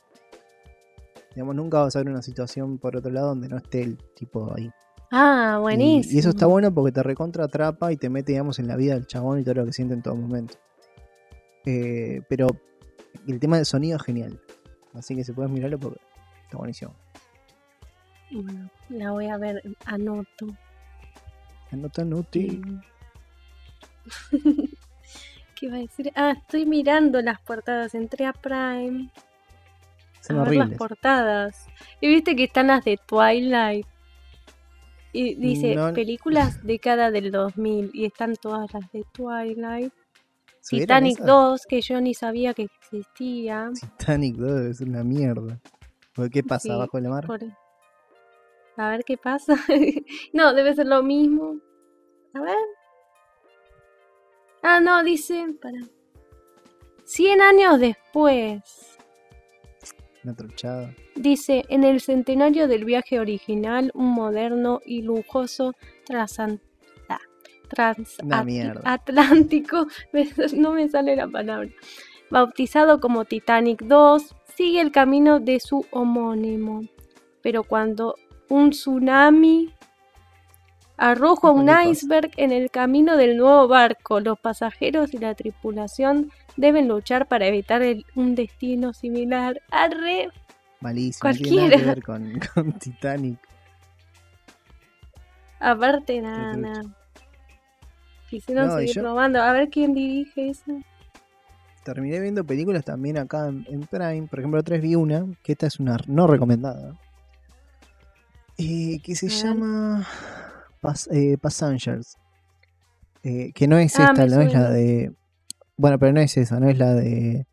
Digamos, 1.36 1.56
nunca 1.56 1.82
vas 1.82 1.96
a 1.96 2.00
ver 2.00 2.10
una 2.10 2.22
situación 2.22 2.78
por 2.78 2.96
otro 2.96 3.12
lado 3.12 3.28
donde 3.30 3.50
no 3.50 3.58
esté 3.58 3.82
el 3.82 3.98
tipo 4.16 4.54
ahí. 4.56 4.70
Ah, 5.12 5.60
buenísimo. 5.62 6.16
Y, 6.16 6.20
eso 6.20 6.30
está 6.30 6.46
bueno 6.46 6.74
porque 6.74 6.92
te 6.92 7.04
recontra 7.04 7.46
atrapa 7.46 7.92
y 7.92 7.98
te 7.98 8.10
mete, 8.10 8.34
digamos, 8.34 8.60
en 8.60 8.68
la 8.68 8.76
vida 8.76 8.94
del 8.96 9.08
chabón 9.08 9.40
y 9.40 9.44
todo 9.44 9.56
lo 9.56 9.66
que 9.66 9.74
siente 9.74 9.94
en 9.94 10.02
todo 10.02 10.16
momento. 10.16 10.56
Eh, 11.66 12.22
pero 12.30 12.48
el 13.28 13.40
tema 13.40 13.58
del 13.58 13.66
sonido 13.66 13.98
es 13.98 14.04
genial. 14.04 14.40
Así 14.94 15.16
que 15.16 15.24
si 15.24 15.32
puedes 15.32 15.52
mirarlo 15.52 15.80
porque 15.80 16.00
está 16.44 16.58
buenísimo. 16.58 16.94
Bueno, 18.32 18.70
la 18.90 19.12
voy 19.12 19.28
a 19.28 19.38
ver, 19.38 19.62
anoto. 19.86 20.48
Anota 21.72 22.04
Nuti. 22.04 22.62
Mm. 22.64 22.82
¿Qué 25.56 25.68
iba 25.68 25.78
a 25.78 25.80
decir? 25.80 26.12
Ah, 26.16 26.32
estoy 26.38 26.66
mirando 26.66 27.22
las 27.22 27.40
portadas. 27.42 27.96
Entré 27.96 28.26
a 28.26 28.34
Prime 28.34 29.10
Son 30.22 30.40
a 30.40 30.44
ver 30.44 30.56
las 30.56 30.72
portadas. 30.72 31.68
Y 32.02 32.08
viste 32.08 32.36
que 32.36 32.46
están 32.46 32.68
las 32.68 32.84
de 32.84 33.00
Twilight. 33.06 33.88
Y 35.16 35.36
dice 35.36 35.76
No- 35.76 35.94
películas 35.94 36.62
década 36.64 37.10
del 37.12 37.32
2000. 37.32 37.92
Y 37.94 38.06
están 38.06 38.36
todas 38.36 38.74
las 38.74 38.92
de 38.92 39.04
Twilight. 39.14 39.94
¿Subieron 40.62 40.88
Titanic 40.88 41.14
esas? 41.14 41.26
2, 41.28 41.66
que 41.68 41.82
yo 41.82 42.02
ni 42.02 42.14
sabía 42.14 42.54
que 42.54 42.64
existía. 42.64 43.70
Titanic 43.98 44.36
2 44.36 44.62
es 44.66 44.82
una 44.82 45.04
mierda. 45.04 45.60
¿Por 46.14 46.30
¿Qué 46.30 46.44
pasa 46.44 46.64
Sí, 46.64 46.72
abajo 46.72 46.98
de 46.98 47.04
la 47.04 47.10
mar? 47.10 47.28
por- 47.28 47.40
A 48.78 48.90
ver 48.90 49.04
qué 49.06 49.16
pasa. 49.18 49.56
no, 50.34 50.54
debe 50.54 50.74
ser 50.76 50.88
lo 50.88 51.02
mismo. 51.04 51.60
A 52.34 52.42
ver. 52.42 52.56
Ah, 54.64 54.80
no, 54.80 55.04
dice. 55.04 55.46
Para. 55.62 55.78
100 57.06 57.42
años 57.42 57.80
después. 57.80 58.95
Una 60.26 60.36
truchada. 60.36 60.94
Dice, 61.16 61.64
en 61.70 61.84
el 61.84 62.02
centenario 62.02 62.68
del 62.68 62.84
viaje 62.84 63.20
original, 63.20 63.92
un 63.94 64.08
moderno 64.08 64.82
y 64.84 65.04
lujoso 65.04 65.76
ah, 66.10 66.26
transatlántico, 67.70 69.86
no 70.58 70.72
me 70.72 70.90
sale 70.90 71.16
la 71.16 71.28
palabra, 71.28 71.70
bautizado 72.32 73.00
como 73.00 73.26
Titanic 73.26 73.84
2, 73.84 74.36
sigue 74.56 74.82
el 74.82 74.92
camino 74.92 75.40
de 75.40 75.60
su 75.60 75.86
homónimo. 75.92 76.82
Pero 77.44 77.64
cuando 77.64 78.16
un 78.50 78.72
tsunami 78.72 79.76
Arrojo 80.98 81.52
un 81.52 81.70
iceberg 81.70 82.32
en 82.38 82.54
el 82.54 82.72
camino 82.72 83.18
del 83.18 83.38
nuevo 83.38 83.68
barco. 83.68 84.22
Los 84.22 84.40
pasajeros 84.40 85.14
y 85.14 85.18
la 85.18 85.36
tripulación 85.36 86.32
deben 86.58 86.88
luchar 86.88 87.28
para 87.28 87.46
evitar 87.48 87.82
el- 87.82 88.06
un 88.16 88.36
destino 88.36 88.94
similar. 88.94 89.62
Arre, 89.72 90.30
Malísimo. 90.82 91.30
No 91.32 91.36
tiene 91.36 91.52
nada 91.56 91.70
que 91.70 91.82
Cualquiera. 91.82 91.94
ver 91.94 92.04
con, 92.04 92.40
con 92.54 92.80
Titanic. 92.80 93.40
aparte 95.60 96.22
nada, 96.22 96.56
nada. 96.56 96.82
Quisieron 98.30 98.68
No, 98.68 98.76
seguir 98.78 98.96
yo- 98.96 99.02
probando. 99.02 99.42
A 99.42 99.52
ver 99.54 99.70
quién 99.70 99.94
dirige 99.94 100.50
eso. 100.50 100.80
Terminé 101.84 102.20
viendo 102.20 102.44
películas 102.44 102.84
también 102.84 103.18
acá 103.20 103.48
en, 103.48 103.66
en 103.70 103.82
Prime. 103.82 104.28
Por 104.28 104.40
ejemplo, 104.40 104.60
otra 104.60 104.74
vez 104.74 104.82
vi 104.82 104.96
una, 104.96 105.24
que 105.44 105.52
esta 105.52 105.68
es 105.68 105.80
una 105.80 105.98
no 106.08 106.26
recomendada. 106.28 106.94
eh, 108.58 109.00
que 109.04 109.16
se 109.16 109.28
llama 109.30 110.06
Pas- 110.82 111.08
eh, 111.12 111.38
Passengers. 111.38 112.18
Eh, 113.24 113.52
que 113.54 113.68
no 113.68 113.78
es 113.78 114.00
Ah, 114.00 114.06
esta, 114.12 114.26
no 114.28 114.42
es 114.42 114.54
la 114.54 114.70
de. 114.70 115.12
Bueno, 115.78 116.00
pero 116.00 116.14
no 116.14 116.22
es 116.22 116.38
esa, 116.38 116.60
no 116.60 116.70
es 116.70 116.78
la 116.78 116.94
de. 116.94 117.48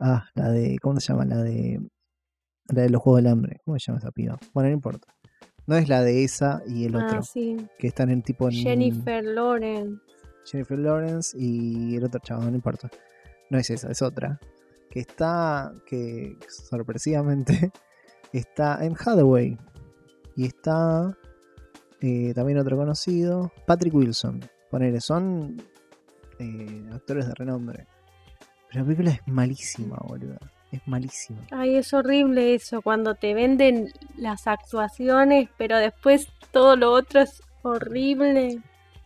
Ah, 0.00 0.28
la 0.34 0.50
de. 0.50 0.78
¿Cómo 0.80 1.00
se 1.00 1.12
llama? 1.12 1.24
La 1.24 1.42
de. 1.42 1.80
La 2.68 2.82
de 2.82 2.90
los 2.90 3.02
Juegos 3.02 3.22
del 3.22 3.32
Hambre. 3.32 3.60
¿Cómo 3.64 3.78
se 3.78 3.86
llama 3.86 3.98
esa 3.98 4.10
piba? 4.10 4.38
Bueno, 4.52 4.68
no 4.68 4.74
importa. 4.74 5.14
No 5.66 5.76
es 5.76 5.88
la 5.88 6.02
de 6.02 6.24
esa 6.24 6.62
y 6.66 6.84
el 6.86 6.96
otro. 6.96 7.18
Ah, 7.18 7.22
sí. 7.22 7.56
Que 7.78 7.88
están 7.88 8.10
en 8.10 8.22
tipo. 8.22 8.48
En, 8.48 8.54
Jennifer 8.54 9.24
Lawrence. 9.24 10.00
Jennifer 10.44 10.78
Lawrence 10.78 11.36
y 11.38 11.96
el 11.96 12.04
otro 12.04 12.20
chavo, 12.20 12.42
no 12.42 12.54
importa. 12.54 12.90
No 13.50 13.58
es 13.58 13.68
esa, 13.70 13.90
es 13.90 14.00
otra. 14.00 14.40
Que 14.90 15.00
está, 15.00 15.72
que 15.86 16.38
sorpresivamente 16.48 17.70
está 18.32 18.84
en 18.84 18.94
Hathaway. 18.94 19.58
Y 20.36 20.46
está 20.46 21.16
eh, 22.00 22.32
también 22.34 22.58
otro 22.58 22.76
conocido, 22.76 23.52
Patrick 23.66 23.94
Wilson. 23.94 24.40
Ponele, 24.70 25.00
son 25.00 25.56
eh, 26.38 26.90
actores 26.92 27.26
de 27.26 27.34
renombre. 27.34 27.86
Pero 28.68 28.80
la 28.80 28.84
película 28.84 29.10
es 29.10 29.26
malísima, 29.26 29.96
boludo. 30.06 30.38
Es 30.70 30.86
malísima. 30.86 31.40
Ay, 31.50 31.76
es 31.76 31.94
horrible 31.94 32.54
eso, 32.54 32.82
cuando 32.82 33.14
te 33.14 33.32
venden 33.32 33.90
las 34.16 34.46
actuaciones, 34.46 35.48
pero 35.56 35.78
después 35.78 36.28
todo 36.50 36.76
lo 36.76 36.92
otro 36.92 37.22
es 37.22 37.42
horrible. 37.62 38.60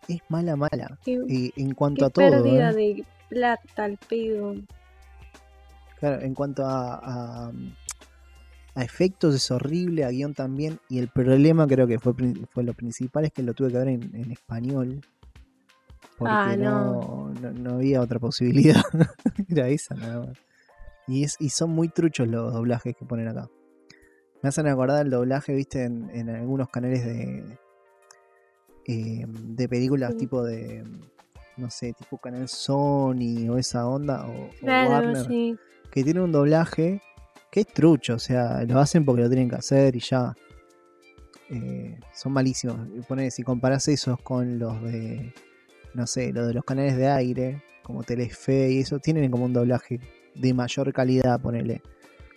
Es 0.09 0.21
mala, 0.29 0.57
mala. 0.57 0.99
Qué, 1.05 1.21
Y 1.29 1.53
en 1.57 1.75
cuanto 1.75 2.07
a 2.07 2.11
todo, 2.11 2.29
pérdida 2.31 2.71
¿eh? 2.71 2.75
de 2.75 3.05
plata 3.29 3.85
al 3.85 3.97
pedo. 3.97 4.57
Claro, 6.01 6.21
en 6.21 6.35
cuanto 6.35 6.67
a, 6.67 6.97
a, 6.97 7.53
a 8.75 8.85
efectos 8.85 9.37
es 9.37 9.49
horrible, 9.53 10.05
a 10.05 10.11
guion 10.11 10.35
también. 10.35 10.81
Y 10.89 10.99
el 10.99 11.09
problema 11.09 11.69
creo 11.69 11.87
que 11.87 12.01
fue, 12.01 12.15
fue 12.51 12.65
lo 12.65 12.75
principal, 12.75 13.25
es 13.25 13.33
que 13.33 13.45
lo 13.45 13.55
tuve 13.55 13.71
que 13.71 13.79
ver 13.79 13.89
en, 13.89 14.11
en 14.17 14.33
español. 14.33 15.01
Porque 16.23 16.35
Ah, 16.35 16.57
no, 16.57 17.33
no, 17.41 17.53
no 17.53 17.71
había 17.75 18.01
otra 18.01 18.19
posibilidad. 18.19 18.83
Era 19.49 19.69
esa 19.69 19.95
nada 19.95 20.27
más. 20.27 20.39
Y, 21.09 21.25
es, 21.25 21.37
y 21.41 21.51
son 21.51 21.71
muy 21.71 21.89
truchos 21.89 22.29
los 22.29 22.53
doblajes 22.53 22.95
que 22.97 23.05
ponen 23.05 23.29
acá. 23.29 23.49
Me 24.43 24.49
hacen 24.49 24.67
acordar 24.67 25.05
el 25.05 25.11
doblaje, 25.11 25.55
viste, 25.55 25.85
en, 25.85 26.11
en 26.11 26.29
algunos 26.31 26.69
canales 26.69 27.05
de, 27.05 27.59
eh, 28.87 29.25
de 29.27 29.69
películas 29.69 30.13
Sí. 30.13 30.19
tipo 30.19 30.43
de, 30.43 30.85
no 31.57 31.71
sé, 31.71 31.93
tipo 31.93 32.19
Canal 32.19 32.49
Sony 32.49 33.49
o 33.51 33.59
esa 33.59 33.87
onda, 33.87 34.27
o, 34.27 34.47
o 34.47 34.51
Claro, 34.61 34.91
Warner 34.91 35.27
sí. 35.27 35.57
que 35.91 36.03
tiene 36.05 36.21
un 36.21 36.33
doblaje 36.33 37.01
que 37.51 37.61
es 37.61 37.67
trucho, 37.67 38.15
o 38.15 38.19
sea, 38.19 38.65
lo 38.65 38.79
hacen 38.81 39.05
porque 39.05 39.23
lo 39.23 39.29
tienen 39.29 39.49
que 39.51 39.57
hacer 39.57 39.95
y 39.95 40.01
ya. 40.01 40.35
Eh, 41.51 41.99
son 42.15 42.33
malísimos. 42.33 42.79
Y 42.97 43.01
Ponele, 43.03 43.31
si 43.31 43.43
comparás 43.43 43.87
esos 43.89 44.19
con 44.23 44.59
los 44.59 44.83
de, 44.83 45.35
no 45.95 46.07
sé, 46.07 46.33
los 46.33 46.47
de 46.49 46.55
los 46.55 46.65
canales 46.65 46.97
de 46.97 47.09
aire, 47.09 47.63
como 47.83 48.03
Telefe 48.03 48.71
y 48.71 48.81
eso, 48.81 48.99
tienen 48.99 49.31
como 49.31 49.45
un 49.45 49.53
doblaje 49.53 50.01
de 50.35 50.55
mayor 50.55 50.93
calidad, 50.93 51.41
ponele. 51.41 51.83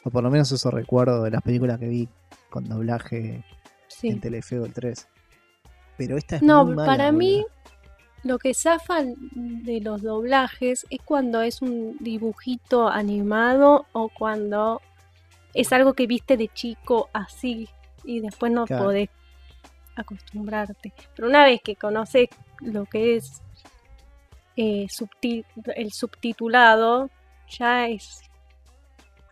O 0.03 0.09
por 0.11 0.23
lo 0.23 0.29
menos 0.29 0.51
eso 0.51 0.69
recuerdo 0.71 1.23
de 1.23 1.31
las 1.31 1.41
películas 1.41 1.79
que 1.79 1.87
vi 1.87 2.09
con 2.49 2.63
doblaje 2.65 3.43
en. 4.03 4.19
Telefe 4.19 4.59
o 4.59 4.65
el 4.65 4.73
3. 4.73 5.07
Pero 5.97 6.17
esta 6.17 6.35
es 6.37 6.41
No, 6.41 6.65
muy 6.65 6.75
mala, 6.75 6.91
para 6.91 7.11
mí 7.11 7.37
boludo. 7.37 7.49
lo 8.23 8.37
que 8.39 8.53
zafa 8.53 9.03
de 9.03 9.79
los 9.81 10.01
doblajes 10.01 10.85
es 10.89 10.99
cuando 11.05 11.41
es 11.41 11.61
un 11.61 11.95
dibujito 12.01 12.87
animado 12.89 13.85
o 13.93 14.09
cuando 14.09 14.81
es 15.53 15.71
algo 15.71 15.93
que 15.93 16.05
viste 16.05 16.35
de 16.37 16.49
chico 16.49 17.09
así 17.13 17.69
y 18.03 18.19
después 18.19 18.51
no 18.51 18.65
Claro. 18.65 18.83
podés 18.85 19.09
acostumbrarte. 19.95 20.93
Pero 21.15 21.27
una 21.29 21.45
vez 21.45 21.61
que 21.61 21.75
conoces 21.75 22.27
lo 22.61 22.85
que 22.85 23.15
es 23.15 23.41
eh, 24.57 24.85
subti- 24.87 25.45
el 25.75 25.91
subtitulado, 25.91 27.09
ya 27.49 27.87
es 27.87 28.21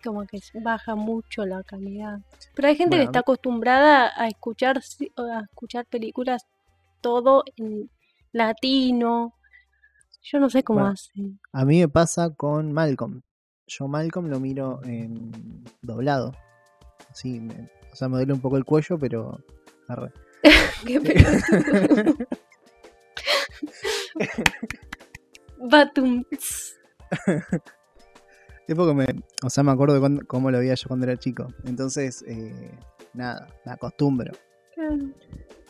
como 0.03 0.25
que 0.25 0.39
baja 0.61 0.95
mucho 0.95 1.45
la 1.45 1.63
calidad. 1.63 2.19
Pero 2.53 2.67
hay 2.67 2.75
gente 2.75 2.95
Bueno, 2.97 3.03
que 3.03 3.05
está 3.05 3.19
acostumbrada 3.19 4.11
a 4.15 4.27
escuchar, 4.27 4.77
a 4.77 5.39
escuchar 5.49 5.85
películas 5.85 6.45
todo 6.99 7.43
en 7.55 7.89
latino. 8.33 9.33
Yo 10.23 10.39
no 10.39 10.49
sé 10.49 10.63
cómo 10.63 10.79
Bueno, 10.79 10.93
hacen. 10.93 11.39
A 11.53 11.63
mí 11.65 11.79
me 11.79 11.87
pasa 11.87 12.29
con 12.31 12.73
Malcolm. 12.73 13.21
Yo 13.67 13.87
Malcolm 13.87 14.27
lo 14.27 14.39
miro 14.41 14.81
en 14.83 15.63
doblado. 15.81 16.33
Sí, 17.13 17.39
me- 17.39 17.69
o 17.91 17.95
sea, 17.95 18.09
me 18.09 18.17
duele 18.17 18.33
un 18.33 18.41
poco 18.41 18.57
el 18.57 18.65
cuello, 18.65 18.97
pero... 18.97 19.39
arre. 19.87 20.11
Qué. 20.85 20.99
Batum. 25.59 26.23
Es 28.65 28.75
porque 28.75 28.93
me... 28.93 29.05
O 29.43 29.49
sea, 29.49 29.61
me 29.63 29.71
acuerdo 29.71 29.93
de 29.95 29.99
cuando- 29.99 30.25
cómo 30.25 30.49
lo 30.49 30.57
veía 30.59 30.73
yo 30.75 30.87
cuando 30.87 31.05
era 31.05 31.17
chico. 31.17 31.47
Entonces, 31.65 32.23
eh, 32.27 32.71
nada, 33.13 33.47
me 33.65 33.73
acostumbro. 33.73 34.31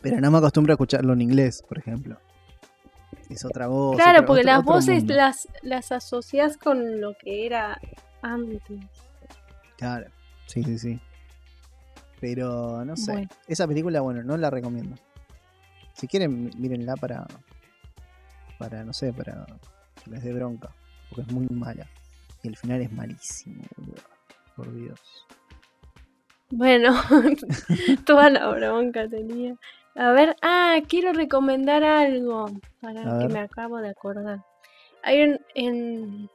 Pero 0.02 0.22
no 0.22 0.30
me 0.30 0.38
acostumbro 0.38 0.74
a 0.74 0.76
escucharlo 0.76 1.14
en 1.14 1.22
inglés, 1.22 1.64
por 1.68 1.80
ejemplo. 1.80 2.20
Es 3.32 3.44
otra 3.46 3.66
voz. 3.68 3.96
Claro, 3.96 4.20
otra- 4.20 4.26
porque 4.28 4.42
otro- 4.42 4.52
las 4.52 4.60
otro 4.60 4.74
voces 4.74 4.98
mundo. 5.00 5.14
las, 5.16 5.48
las 5.64 5.92
asocias 5.92 6.58
con 6.58 7.02
lo 7.02 7.16
que 7.20 7.48
era 7.48 7.80
antes. 8.22 8.62
Claro, 9.78 10.12
sí, 10.46 10.64
sí, 10.64 10.78
sí. 10.78 11.02
Pero 12.22 12.86
no 12.86 12.96
sé. 12.96 13.12
Bueno. 13.14 13.28
Esa 13.48 13.68
película, 13.68 14.02
bueno, 14.02 14.22
no 14.24 14.38
la 14.38 14.52
recomiendo. 14.52 14.96
Si 15.94 16.08
quieren, 16.08 16.52
mírenla 16.60 16.96
para. 16.96 17.26
Para, 18.60 18.84
no 18.84 18.94
sé, 18.94 19.12
para 19.14 19.46
que 19.46 19.54
les 20.10 20.24
dé 20.24 20.34
bronca. 20.34 20.70
Porque 21.10 21.22
es 21.24 21.32
muy 21.32 21.48
mala. 21.48 21.88
Y 22.44 22.48
el 22.50 22.58
final 22.58 22.82
es 22.82 22.92
malísimo, 22.92 23.64
boludo. 23.78 24.02
Por 24.56 24.74
Dios. 24.74 25.00
Bueno, 26.52 26.94
toda 28.06 28.30
la 28.30 28.50
bronca 28.50 29.08
tenía. 29.08 29.56
A 29.96 30.12
ver, 30.12 30.36
ah, 30.42 30.80
quiero 30.88 31.14
recomendar 31.14 31.84
algo 31.84 32.48
para 32.82 33.20
que 33.20 33.28
me 33.34 33.40
acabo 33.40 33.78
de 33.78 33.90
acordar. 33.90 34.44
Hay 35.04 35.22
en, 35.22 35.40
en 35.56 36.30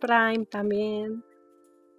Prime 0.00 0.44
también 0.46 1.24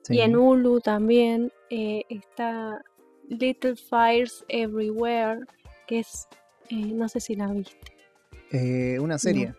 Sí. 0.03 0.17
y 0.17 0.21
en 0.21 0.35
Hulu 0.35 0.81
también 0.81 1.51
eh, 1.71 2.03
está 2.09 2.79
Little 3.27 3.75
Fires 3.75 4.45
Everywhere, 4.49 5.39
que 5.87 5.99
es, 5.99 6.27
eh, 6.69 6.93
no 6.93 7.09
sé 7.09 7.19
si 7.19 7.35
la 7.35 7.47
viste. 7.47 7.97
Eh, 8.51 8.99
una 8.99 9.17
serie, 9.17 9.55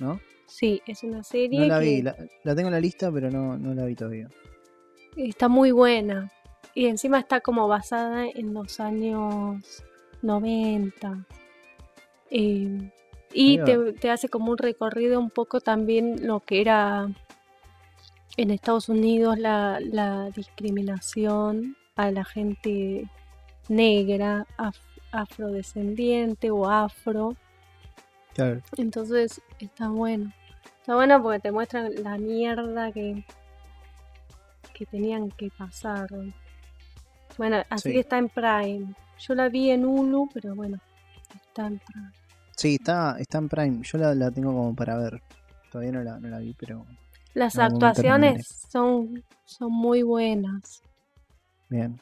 ¿no? 0.00 0.20
Sí, 0.50 0.82
es 0.86 1.02
una 1.02 1.22
serie 1.22 1.60
No 1.60 1.66
la 1.66 1.80
que 1.80 1.84
vi. 1.86 2.02
La, 2.02 2.16
la 2.44 2.54
tengo 2.54 2.68
en 2.68 2.74
la 2.74 2.80
lista, 2.80 3.10
pero 3.12 3.30
no, 3.30 3.56
no 3.56 3.72
la 3.72 3.84
vi 3.84 3.94
todavía. 3.94 4.28
está 5.16 5.48
muy 5.48 5.70
buena. 5.72 6.30
Y 6.74 6.86
encima 6.86 7.18
está 7.18 7.40
como 7.40 7.66
basada 7.68 8.26
en 8.28 8.52
los 8.54 8.78
años 8.80 9.82
90. 10.22 11.26
Eh, 12.30 12.90
y 13.32 13.58
te, 13.58 13.92
te 13.94 14.10
hace 14.10 14.28
como 14.28 14.50
un 14.52 14.58
recorrido 14.58 15.18
un 15.20 15.30
poco 15.30 15.60
también 15.60 16.26
lo 16.26 16.40
que 16.40 16.60
era 16.60 17.08
en 18.36 18.50
Estados 18.50 18.88
Unidos 18.88 19.38
la, 19.38 19.78
la 19.80 20.30
discriminación 20.30 21.76
a 21.96 22.10
la 22.10 22.24
gente 22.24 23.08
negra, 23.68 24.46
af- 24.58 24.80
afrodescendiente 25.12 26.50
o 26.50 26.68
afro. 26.68 27.36
Claro. 28.34 28.60
Entonces 28.76 29.40
está 29.58 29.88
bueno. 29.88 30.32
Está 30.80 30.94
bueno 30.94 31.22
porque 31.22 31.40
te 31.40 31.52
muestran 31.52 31.90
la 32.02 32.16
mierda 32.18 32.90
que, 32.92 33.24
que 34.74 34.86
tenían 34.86 35.30
que 35.30 35.50
pasar. 35.50 36.08
Bueno, 37.38 37.62
así 37.68 37.88
Sí. 37.90 37.94
que 37.94 38.00
está 38.00 38.18
en 38.18 38.28
Prime. 38.28 38.94
Yo 39.18 39.34
la 39.34 39.48
vi 39.48 39.70
en 39.70 39.84
Hulu, 39.84 40.28
pero 40.32 40.54
bueno, 40.54 40.78
está 41.34 41.66
en 41.66 41.78
Prime. 41.78 42.10
Sí, 42.56 42.74
está, 42.74 43.16
está 43.18 43.38
en 43.38 43.48
Prime. 43.48 43.82
Yo 43.82 43.98
la, 43.98 44.14
la 44.14 44.30
tengo 44.30 44.52
como 44.52 44.74
para 44.74 44.96
ver. 44.96 45.22
Todavía 45.70 45.92
no 45.92 46.02
la, 46.02 46.18
no 46.18 46.28
la 46.28 46.38
vi, 46.38 46.54
pero 46.54 46.84
Las 47.34 47.58
actuaciones 47.58 48.46
son, 48.70 49.22
son 49.44 49.72
muy 49.72 50.02
buenas. 50.02 50.82
bien. 51.68 52.00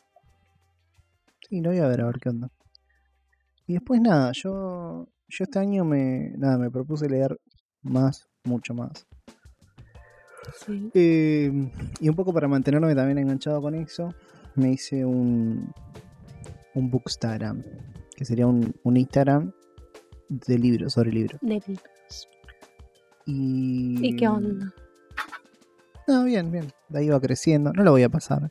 Sí, 1.48 1.60
lo 1.60 1.70
voy 1.70 1.78
a 1.78 1.88
ver 1.88 2.00
a 2.02 2.06
ver 2.06 2.18
qué 2.20 2.28
onda. 2.28 2.48
Y 3.66 3.74
después 3.74 4.00
nada, 4.00 4.32
yo, 4.32 5.06
yo 5.28 5.44
este 5.44 5.58
año 5.58 5.84
me, 5.84 6.32
nada, 6.36 6.58
me 6.58 6.70
propuse 6.70 7.08
leer 7.08 7.38
más, 7.82 8.28
mucho 8.44 8.74
más. 8.74 9.06
Sí. 10.64 10.90
Eh, 10.94 11.70
y 12.00 12.08
un 12.08 12.14
poco 12.16 12.32
para 12.32 12.48
mantenerme 12.48 12.94
también 12.94 13.18
enganchado 13.18 13.60
con 13.60 13.74
eso, 13.74 14.14
me 14.54 14.72
hice 14.72 15.04
un, 15.04 15.72
un 16.74 16.90
Bookstagram, 16.90 17.62
que 18.16 18.24
sería 18.24 18.46
un, 18.46 18.74
un 18.82 18.96
Instagram 18.96 19.52
de 20.28 20.58
libros, 20.58 20.94
sobre 20.94 21.12
libros. 21.12 21.38
De 21.42 21.62
libros. 21.66 22.28
Y, 23.26 24.06
¿Y 24.06 24.16
qué 24.16 24.26
onda? 24.26 24.72
No, 26.06 26.24
bien, 26.24 26.50
bien. 26.50 26.72
De 26.88 27.00
ahí 27.00 27.08
va 27.10 27.20
creciendo. 27.20 27.70
No 27.74 27.84
lo 27.84 27.90
voy 27.90 28.02
a 28.02 28.08
pasar. 28.08 28.50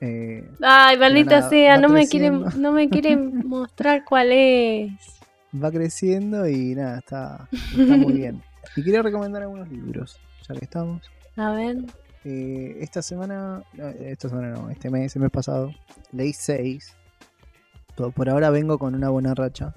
Eh, 0.00 0.46
Ay, 0.62 0.98
maldita 0.98 1.48
sea, 1.48 1.78
no 1.78 1.88
me 1.88 2.06
quieren, 2.06 2.44
no 2.58 2.72
me 2.72 2.88
quieren 2.90 3.42
mostrar 3.48 4.04
cuál 4.04 4.30
es. 4.32 4.92
Va 5.54 5.70
creciendo 5.70 6.48
y 6.48 6.74
nada, 6.74 6.98
está, 6.98 7.48
está 7.76 7.96
muy 7.96 8.12
bien. 8.14 8.42
Y 8.76 8.84
quería 8.84 9.00
recomendar 9.02 9.42
algunos 9.42 9.68
libros, 9.70 10.20
ya 10.46 10.54
que 10.54 10.64
estamos. 10.64 11.02
A 11.36 11.52
ver, 11.52 11.78
Eh, 12.24 12.76
esta 12.80 13.00
semana, 13.00 13.62
no, 13.72 13.88
esta 13.88 14.28
semana 14.28 14.50
no, 14.50 14.68
este 14.70 14.90
mes, 14.90 15.16
el 15.16 15.22
mes 15.22 15.30
pasado, 15.30 15.72
leí 16.12 16.32
seis. 16.34 16.94
Por, 17.96 18.12
por 18.12 18.28
ahora 18.28 18.50
vengo 18.50 18.78
con 18.78 18.94
una 18.94 19.08
buena 19.08 19.34
racha. 19.34 19.72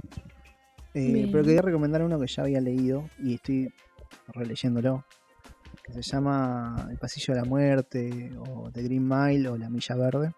Eh, 0.93 1.29
pero 1.31 1.43
quería 1.43 1.61
recomendar 1.61 2.01
uno 2.03 2.19
que 2.19 2.27
ya 2.27 2.43
había 2.43 2.59
leído 2.59 3.09
y 3.19 3.35
estoy 3.35 3.73
releyéndolo. 4.33 5.05
Que 5.83 5.93
se 5.93 6.01
llama 6.01 6.87
El 6.91 6.97
Pasillo 6.97 7.33
de 7.33 7.39
la 7.41 7.45
Muerte, 7.47 8.31
o 8.39 8.69
The 8.71 8.83
Green 8.83 9.07
Mile, 9.07 9.47
o 9.49 9.57
La 9.57 9.69
Milla 9.69 9.95
Verde. 9.95 10.33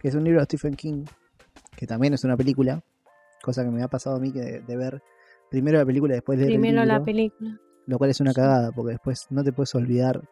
Que 0.00 0.08
es 0.08 0.14
un 0.14 0.24
libro 0.24 0.40
de 0.40 0.46
Stephen 0.46 0.74
King, 0.74 1.04
que 1.76 1.86
también 1.86 2.14
es 2.14 2.24
una 2.24 2.36
película. 2.36 2.82
Cosa 3.46 3.62
que 3.62 3.70
me 3.70 3.80
ha 3.80 3.86
pasado 3.86 4.16
a 4.16 4.18
mí 4.18 4.32
que 4.32 4.40
de, 4.40 4.60
de 4.60 4.76
ver 4.76 5.04
primero 5.52 5.78
la 5.78 5.86
película 5.86 6.14
y 6.14 6.16
después 6.16 6.36
leer 6.36 6.50
primero 6.50 6.82
el 6.82 6.88
la 6.88 7.00
película. 7.00 7.60
Lo 7.86 7.96
cual 7.96 8.10
es 8.10 8.20
una 8.20 8.34
cagada, 8.34 8.72
porque 8.72 8.94
después 8.94 9.28
no 9.30 9.44
te 9.44 9.52
puedes 9.52 9.72
olvidar 9.76 10.28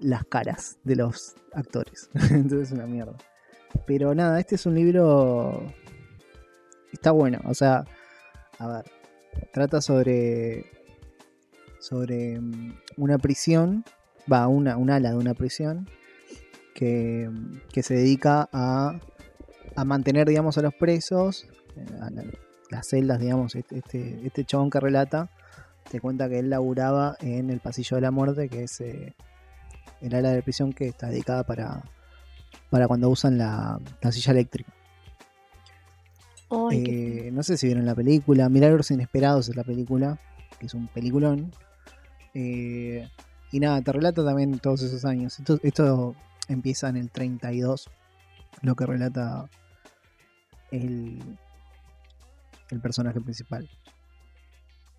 las 0.00 0.24
caras 0.24 0.80
de 0.82 0.96
los 0.96 1.36
actores. 1.52 2.10
Entonces 2.32 2.62
es 2.62 2.72
una 2.72 2.88
mierda. 2.88 3.16
Pero 3.86 4.12
nada, 4.12 4.40
este 4.40 4.56
es 4.56 4.66
un 4.66 4.74
libro. 4.74 5.72
Está 6.92 7.12
bueno. 7.12 7.38
O 7.44 7.54
sea, 7.54 7.84
a 8.58 8.66
ver. 8.66 8.84
Trata 9.52 9.80
sobre. 9.80 10.64
Sobre 11.78 12.40
mm, 12.40 12.76
una 12.96 13.18
prisión. 13.18 13.84
Va, 14.30 14.48
una, 14.48 14.76
un 14.76 14.90
ala 14.90 15.10
de 15.10 15.16
una 15.16 15.34
prisión. 15.34 15.88
Que, 16.74 17.30
que 17.72 17.84
se 17.84 17.94
dedica 17.94 18.48
a, 18.52 18.98
a 19.76 19.84
mantener, 19.84 20.26
digamos, 20.26 20.58
a 20.58 20.62
los 20.62 20.74
presos. 20.74 21.46
Las 22.70 22.86
celdas, 22.86 23.20
digamos, 23.20 23.54
este, 23.54 23.78
este, 23.78 24.26
este 24.26 24.44
chabón 24.44 24.70
que 24.70 24.80
relata 24.80 25.30
te 25.90 26.00
cuenta 26.00 26.28
que 26.28 26.38
él 26.38 26.50
laburaba 26.50 27.16
en 27.20 27.50
el 27.50 27.60
pasillo 27.60 27.96
de 27.96 28.00
la 28.00 28.10
muerte, 28.10 28.48
que 28.48 28.64
es 28.64 28.80
eh, 28.80 29.14
el 30.00 30.14
área 30.14 30.32
de 30.32 30.42
prisión 30.42 30.72
que 30.72 30.88
está 30.88 31.08
dedicada 31.08 31.44
para, 31.44 31.84
para 32.70 32.88
cuando 32.88 33.08
usan 33.08 33.38
la, 33.38 33.80
la 34.00 34.12
silla 34.12 34.32
eléctrica. 34.32 34.72
Ay, 36.50 36.84
Eh, 36.86 37.30
no 37.32 37.42
sé 37.42 37.56
si 37.56 37.66
vieron 37.66 37.86
la 37.86 37.94
película, 37.94 38.48
Milagros 38.48 38.90
Inesperados 38.90 39.48
es 39.48 39.56
la 39.56 39.64
película, 39.64 40.18
que 40.58 40.66
es 40.66 40.74
un 40.74 40.88
peliculón. 40.88 41.52
Eh, 42.34 43.08
y 43.52 43.60
nada, 43.60 43.80
te 43.82 43.92
relata 43.92 44.24
también 44.24 44.58
todos 44.58 44.82
esos 44.82 45.04
años. 45.04 45.38
Esto, 45.38 45.58
esto 45.62 46.14
empieza 46.48 46.88
en 46.88 46.96
el 46.96 47.10
32, 47.10 47.90
lo 48.62 48.74
que 48.74 48.86
relata 48.86 49.48
el, 50.70 51.20
el 52.70 52.80
personaje 52.80 53.20
principal. 53.20 53.68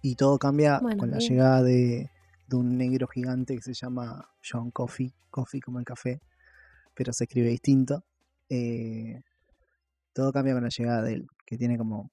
Y 0.02 0.16
todo 0.16 0.38
cambia 0.38 0.80
Bueno, 0.80 1.00
con 1.00 1.12
la 1.12 1.18
bien. 1.18 1.30
llegada 1.30 1.64
de, 1.64 2.10
de 2.48 2.56
un 2.56 2.78
negro 2.78 3.08
gigante 3.08 3.56
que 3.56 3.62
se 3.62 3.74
llama 3.74 4.30
John 4.50 4.72
Coffey, 4.72 5.14
Coffee 5.30 5.60
como 5.62 5.80
el 5.80 5.86
café, 5.86 6.22
pero 6.94 7.12
se 7.14 7.26
escribe 7.26 7.50
distinto. 7.50 8.04
Eh, 8.50 9.22
todo 10.14 10.32
cambia 10.32 10.54
con 10.54 10.64
la 10.64 10.70
llegada 10.70 11.02
de 11.04 11.14
él, 11.14 11.28
que 11.46 11.58
tiene 11.58 11.78
como 11.78 12.10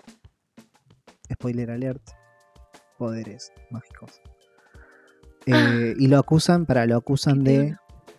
spoiler 1.33 1.71
alert, 1.71 2.03
poderes 2.99 3.53
mágicos. 3.71 4.21
Eh, 5.47 5.95
y 5.99 6.07
lo 6.09 6.19
acusan, 6.19 6.65
para 6.67 6.87
lo 6.87 6.97
acusan 6.97 7.45
de, 7.45 7.77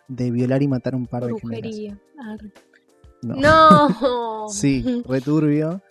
de 0.07 0.31
violar 0.31 0.61
y 0.63 0.67
matar 0.67 0.93
a 0.93 0.97
un 0.97 1.07
par 1.07 1.25
de 1.25 1.33
gemelas. 1.39 1.97
No. 3.21 3.35
No. 3.35 4.47
Sí, 4.49 5.03
returbio. 5.07 5.81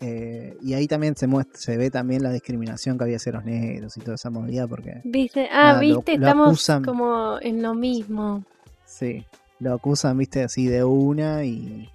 Eh, 0.00 0.56
y 0.62 0.72
ahí 0.72 0.86
también 0.86 1.14
se 1.14 1.26
muestra, 1.26 1.58
se 1.60 1.76
ve 1.76 1.90
también 1.90 2.22
la 2.22 2.32
discriminación 2.32 2.96
que 2.96 3.04
había 3.04 3.16
hacia 3.16 3.32
los 3.32 3.44
negros 3.44 3.96
y 3.98 4.00
toda 4.00 4.14
esa 4.14 4.30
movida 4.30 4.66
porque 4.66 5.02
Viste, 5.04 5.46
ah, 5.52 5.72
Nada, 5.74 5.80
viste, 5.80 6.16
lo 6.16 6.26
estamos 6.26 6.48
acusan. 6.48 6.84
como 6.84 7.38
en 7.40 7.62
lo 7.62 7.74
mismo. 7.74 8.42
sí, 8.86 9.26
lo 9.58 9.74
acusan, 9.74 10.16
viste, 10.16 10.42
así 10.42 10.66
de 10.68 10.84
una 10.84 11.44
y, 11.44 11.90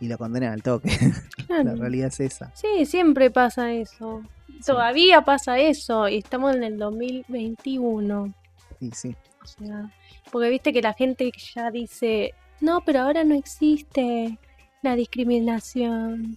y 0.00 0.06
lo 0.06 0.16
condenan 0.18 0.52
al 0.52 0.62
toque. 0.62 0.88
la 1.48 1.74
realidad 1.74 2.08
es 2.08 2.20
esa. 2.20 2.52
Sí, 2.54 2.86
siempre 2.86 3.28
pasa 3.32 3.72
eso. 3.72 4.22
Sí. 4.46 4.60
Todavía 4.66 5.22
pasa 5.22 5.58
eso 5.58 6.08
y 6.08 6.18
estamos 6.18 6.54
en 6.54 6.62
el 6.62 6.78
2021. 6.78 8.32
Y 8.80 8.90
sí, 8.92 9.16
O 9.42 9.46
sea, 9.46 9.90
porque 10.30 10.48
viste 10.50 10.72
que 10.72 10.80
la 10.80 10.94
gente 10.94 11.32
ya 11.54 11.72
dice, 11.72 12.34
no, 12.60 12.82
pero 12.84 13.00
ahora 13.00 13.24
no 13.24 13.34
existe 13.34 14.38
la 14.82 14.94
discriminación. 14.94 16.36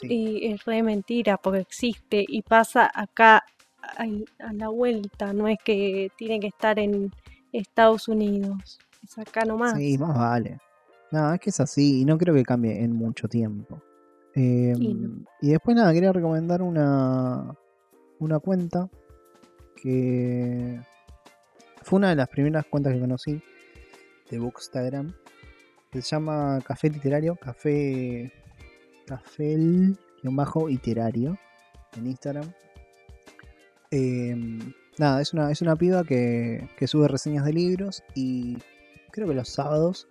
Sí. 0.00 0.06
Y 0.08 0.52
es 0.52 0.64
re 0.64 0.82
mentira, 0.82 1.36
porque 1.36 1.60
existe 1.60 2.24
y 2.26 2.42
pasa 2.42 2.90
acá 2.92 3.44
a, 3.82 4.52
la 4.52 4.68
vuelta. 4.68 5.32
No 5.32 5.48
es 5.48 5.58
que 5.64 6.10
tiene 6.16 6.40
que 6.40 6.48
estar 6.48 6.78
en 6.78 7.12
Estados 7.52 8.08
Unidos. 8.08 8.78
Es 9.02 9.18
acá 9.18 9.44
nomás. 9.44 9.76
Sí, 9.76 9.98
más 9.98 10.16
vale. 10.16 10.58
No, 11.10 11.32
es 11.32 11.40
que 11.40 11.50
es 11.50 11.60
así 11.60 12.00
y 12.00 12.04
no 12.04 12.18
creo 12.18 12.34
que 12.34 12.42
cambie 12.42 12.82
en 12.82 12.92
mucho 12.92 13.28
tiempo. 13.28 13.80
Eh, 14.34 14.74
Y 14.78 14.94
no. 14.94 15.24
y 15.40 15.50
después 15.50 15.76
nada, 15.76 15.92
quería 15.92 16.12
recomendar 16.12 16.62
una, 16.62 17.54
una 18.18 18.38
cuenta 18.38 18.90
que 19.80 20.80
fue 21.82 21.98
una 21.98 22.10
de 22.10 22.16
las 22.16 22.28
primeras 22.28 22.66
cuentas 22.66 22.92
que 22.92 23.00
conocí 23.00 23.42
de 24.30 24.38
Bookstagram. 24.38 25.14
Que 25.90 26.02
se 26.02 26.08
llama 26.16 26.58
Café 26.66 26.90
Literario, 26.90 27.36
Café 27.36 28.32
Café 29.06 29.54
el 29.54 29.96
guion 30.22 30.36
bajo 30.36 30.68
literario 30.68 31.38
en 31.96 32.06
Instagram. 32.06 32.50
Eh, 33.90 34.34
nada, 34.98 35.20
es 35.22 35.32
una, 35.32 35.50
es 35.50 35.62
una 35.62 35.76
piba 35.76 36.04
que, 36.04 36.68
que 36.76 36.86
sube 36.86 37.08
reseñas 37.08 37.44
de 37.44 37.52
libros 37.52 38.02
y 38.14 38.58
creo 39.12 39.28
que 39.28 39.34
los 39.34 39.48
sábados 39.48 40.08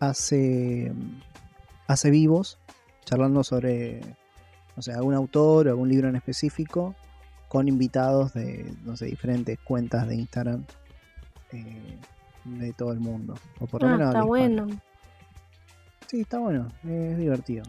hace, 0.00 0.92
hace 1.88 2.10
vivos 2.10 2.58
charlando 3.04 3.42
sobre, 3.44 4.00
no 4.76 4.82
sé, 4.82 4.92
algún 4.92 5.14
autor 5.14 5.66
o 5.66 5.70
algún 5.70 5.88
libro 5.88 6.08
en 6.08 6.16
específico 6.16 6.94
con 7.48 7.68
invitados 7.68 8.32
de, 8.32 8.72
no 8.84 8.96
sé, 8.96 9.06
diferentes 9.06 9.58
cuentas 9.58 10.06
de 10.08 10.14
Instagram 10.14 10.64
eh, 11.52 11.98
de 12.44 12.72
todo 12.72 12.92
el 12.92 13.00
mundo. 13.00 13.34
O 13.60 13.66
por 13.66 13.82
lo 13.82 13.88
Ah, 13.88 13.92
menos 13.92 14.08
está 14.08 14.22
bueno. 14.22 14.68
Sí, 16.12 16.20
está 16.20 16.38
bueno, 16.38 16.70
es 16.84 17.16
divertido. 17.16 17.64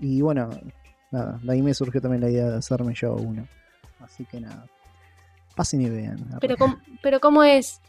Y 0.00 0.20
bueno, 0.20 0.50
nada, 1.12 1.38
de 1.40 1.52
ahí 1.52 1.62
me 1.62 1.72
surgió 1.72 2.00
también 2.00 2.22
la 2.22 2.28
idea 2.28 2.50
de 2.50 2.56
hacerme 2.56 2.92
yo 2.92 3.14
uno. 3.14 3.46
Así 4.00 4.24
que 4.24 4.40
nada, 4.40 4.66
pasen 5.54 5.82
y 5.82 5.88
vean. 5.88 6.28
Pero 6.40 6.56
cómo, 6.56 6.76
pero 7.04 7.20
cómo 7.20 7.44
es, 7.44 7.80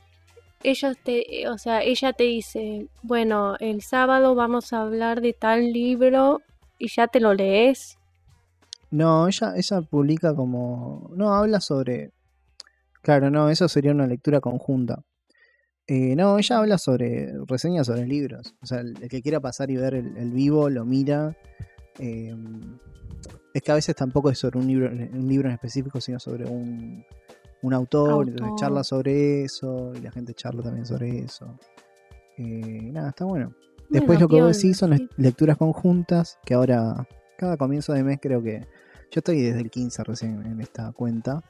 ellos 0.61 0.95
te, 1.03 1.49
o 1.49 1.57
sea, 1.57 1.81
ella 1.81 2.13
te 2.13 2.25
dice, 2.25 2.87
bueno, 3.01 3.55
el 3.59 3.81
sábado 3.81 4.35
vamos 4.35 4.73
a 4.73 4.81
hablar 4.81 5.21
de 5.21 5.33
tal 5.33 5.73
libro 5.73 6.43
y 6.77 6.87
ya 6.87 7.07
te 7.07 7.19
lo 7.19 7.33
lees. 7.33 7.97
No, 8.91 9.27
ella, 9.27 9.53
ella 9.55 9.81
publica 9.81 10.35
como. 10.35 11.09
No, 11.15 11.33
habla 11.33 11.59
sobre. 11.59 12.11
Claro, 13.01 13.31
no, 13.31 13.49
eso 13.49 13.67
sería 13.67 13.89
una 13.89 14.05
lectura 14.05 14.39
conjunta. 14.39 15.01
Eh, 15.87 16.15
no, 16.15 16.37
ella 16.39 16.57
habla 16.57 16.77
sobre 16.77 17.31
reseñas 17.45 17.87
sobre 17.87 18.07
libros. 18.07 18.55
O 18.61 18.65
sea, 18.65 18.79
el, 18.79 18.97
el 19.01 19.09
que 19.09 19.21
quiera 19.21 19.39
pasar 19.39 19.69
y 19.69 19.77
ver 19.77 19.93
el, 19.95 20.17
el 20.17 20.31
vivo 20.31 20.69
lo 20.69 20.85
mira. 20.85 21.35
Eh, 21.99 22.35
es 23.53 23.61
que 23.61 23.71
a 23.71 23.75
veces 23.75 23.95
tampoco 23.95 24.29
es 24.29 24.39
sobre 24.39 24.59
un 24.59 24.67
libro, 24.67 24.89
un 24.89 25.27
libro 25.29 25.47
en 25.47 25.53
específico, 25.53 26.01
sino 26.01 26.19
sobre 26.19 26.45
un, 26.45 27.05
un 27.61 27.73
autor. 27.73 28.27
Entonces 28.27 28.41
Autor. 28.41 28.59
charla 28.59 28.83
sobre 28.83 29.43
eso 29.43 29.93
y 29.95 30.01
la 30.01 30.11
gente 30.11 30.33
charla 30.33 30.63
también 30.63 30.85
sobre 30.85 31.19
eso. 31.19 31.57
Eh, 32.37 32.89
nada, 32.91 33.09
está 33.09 33.25
bueno. 33.25 33.53
Después 33.89 34.19
Bueno, 34.19 34.21
lo 34.21 34.27
que 34.27 34.41
vos 34.41 34.57
decís 34.57 34.77
son 34.77 34.97
sí. 34.97 35.07
lecturas 35.17 35.57
conjuntas, 35.57 36.39
que 36.43 36.55
ahora, 36.55 37.07
cada 37.37 37.55
comienzo 37.55 37.93
de 37.93 38.03
mes 38.03 38.19
creo 38.21 38.41
que... 38.41 38.67
Yo 39.11 39.19
estoy 39.19 39.41
desde 39.41 39.61
el 39.61 39.69
15 39.69 40.03
recién 40.03 40.45
en 40.45 40.59
esta 40.59 40.91
cuenta, 40.91 41.41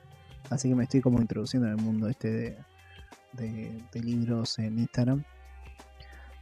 así 0.50 0.70
que 0.70 0.76
me 0.76 0.84
estoy 0.84 1.02
como 1.02 1.20
introduciendo 1.22 1.68
en 1.68 1.80
el 1.80 1.84
mundo 1.84 2.10
este 2.10 2.30
de, 2.30 2.58
de- 3.36 3.84
de 3.92 4.00
libros 4.02 4.58
en 4.60 4.80
Instagram. 4.80 5.24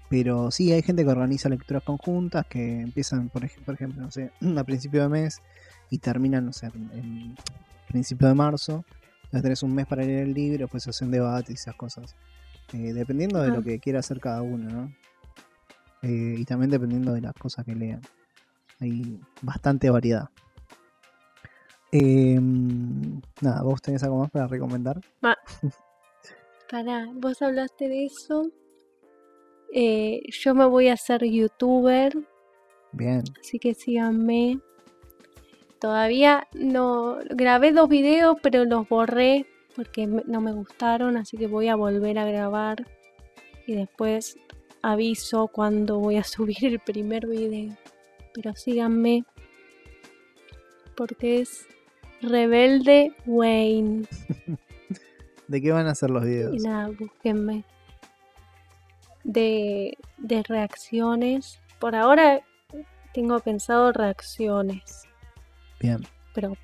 Pero 0.10 0.52
sí, 0.52 0.72
hay 0.72 0.82
gente 0.84 1.04
que 1.04 1.10
organiza 1.10 1.50
lecturas 1.50 1.84
conjuntas 1.84 2.46
que 2.48 2.82
empiezan, 2.82 3.30
por, 3.30 3.44
ej- 3.46 3.60
por 3.66 3.74
ejemplo, 3.76 4.02
no 4.02 4.12
sé, 4.12 4.32
a 4.58 4.64
principio 4.64 5.02
de 5.02 5.10
mes 5.10 5.42
y 5.90 5.98
terminan, 6.00 6.46
no 6.46 6.54
sé, 6.54 6.68
en, 6.68 7.36
principio 7.88 8.28
de 8.28 8.34
marzo. 8.36 8.84
Entonces 9.26 9.42
tenés 9.44 9.64
un 9.64 9.74
mes 9.74 9.88
para 9.88 10.04
leer 10.04 10.24
el 10.28 10.34
libro, 10.34 10.68
pues 10.68 10.88
hacen 10.88 11.10
debate 11.12 11.52
y 11.52 11.56
esas 11.56 11.76
cosas. 11.76 12.16
Eh, 12.74 12.94
dependiendo 12.94 13.42
de 13.42 13.50
Ah. 13.50 13.54
lo 13.56 13.62
que 13.64 13.80
quiera 13.80 14.00
hacer 14.00 14.20
cada 14.20 14.42
uno, 14.42 14.70
¿no? 14.70 14.94
Eh, 16.04 16.36
y 16.38 16.46
también 16.46 16.70
dependiendo 16.70 17.14
de 17.14 17.22
las 17.22 17.34
cosas 17.34 17.66
que 17.66 17.74
lean. 17.76 18.02
Hay 18.80 19.20
bastante 19.42 19.90
variedad. 19.90 20.30
Eh, 21.92 22.40
nada, 23.42 23.62
¿vos 23.64 23.82
tenés 23.82 24.04
algo 24.04 24.20
más 24.20 24.32
para 24.32 24.48
recomendar? 24.48 25.00
Pará, 26.70 27.10
vos 27.14 27.42
hablaste 27.42 27.88
de 27.88 28.06
eso. 28.06 28.52
Eh, 29.74 30.22
yo 30.30 30.54
me 30.54 30.66
voy 30.66 30.88
a 30.88 30.94
hacer 30.94 31.24
youtuber, 31.24 32.14
Bien, 32.94 33.24
así 33.42 33.58
que 33.58 33.74
síganme. 33.74 34.60
Todavía 35.80 36.48
no 36.54 37.18
grabé 37.32 37.72
dos 37.72 37.90
videos, 37.90 38.38
pero 38.42 38.66
los 38.66 38.88
borré 38.88 39.48
porque 39.76 40.06
no 40.08 40.42
me 40.42 40.54
gustaron, 40.54 41.18
así 41.18 41.36
que 41.36 41.48
voy 41.48 41.68
a 41.68 41.76
volver 41.76 42.20
a 42.20 42.26
grabar 42.26 42.88
y 43.66 43.74
después 43.74 44.38
aviso 44.84 45.48
cuando 45.48 46.00
voy 46.00 46.18
a 46.18 46.24
subir 46.24 46.64
el 46.66 46.80
primer 46.80 47.28
video. 47.28 47.76
Pero 48.34 48.56
síganme 48.56 49.26
porque 50.96 51.42
es 51.42 51.66
Rebelde 52.22 53.16
Wayne. 53.26 54.06
¿de 55.48 55.62
qué 55.62 55.72
van 55.72 55.88
a 55.88 55.96
ser 55.96 56.10
los 56.10 56.24
videos? 56.24 56.62
nada, 56.62 56.90
búsquenme. 56.98 57.64
De, 59.24 59.98
de 60.18 60.44
reacciones. 60.44 61.60
Por 61.80 61.96
ahora 61.96 62.42
tengo 63.14 63.40
pensado 63.40 63.92
reacciones. 63.92 65.08
Bien, 65.80 66.00
Pero 66.34 66.56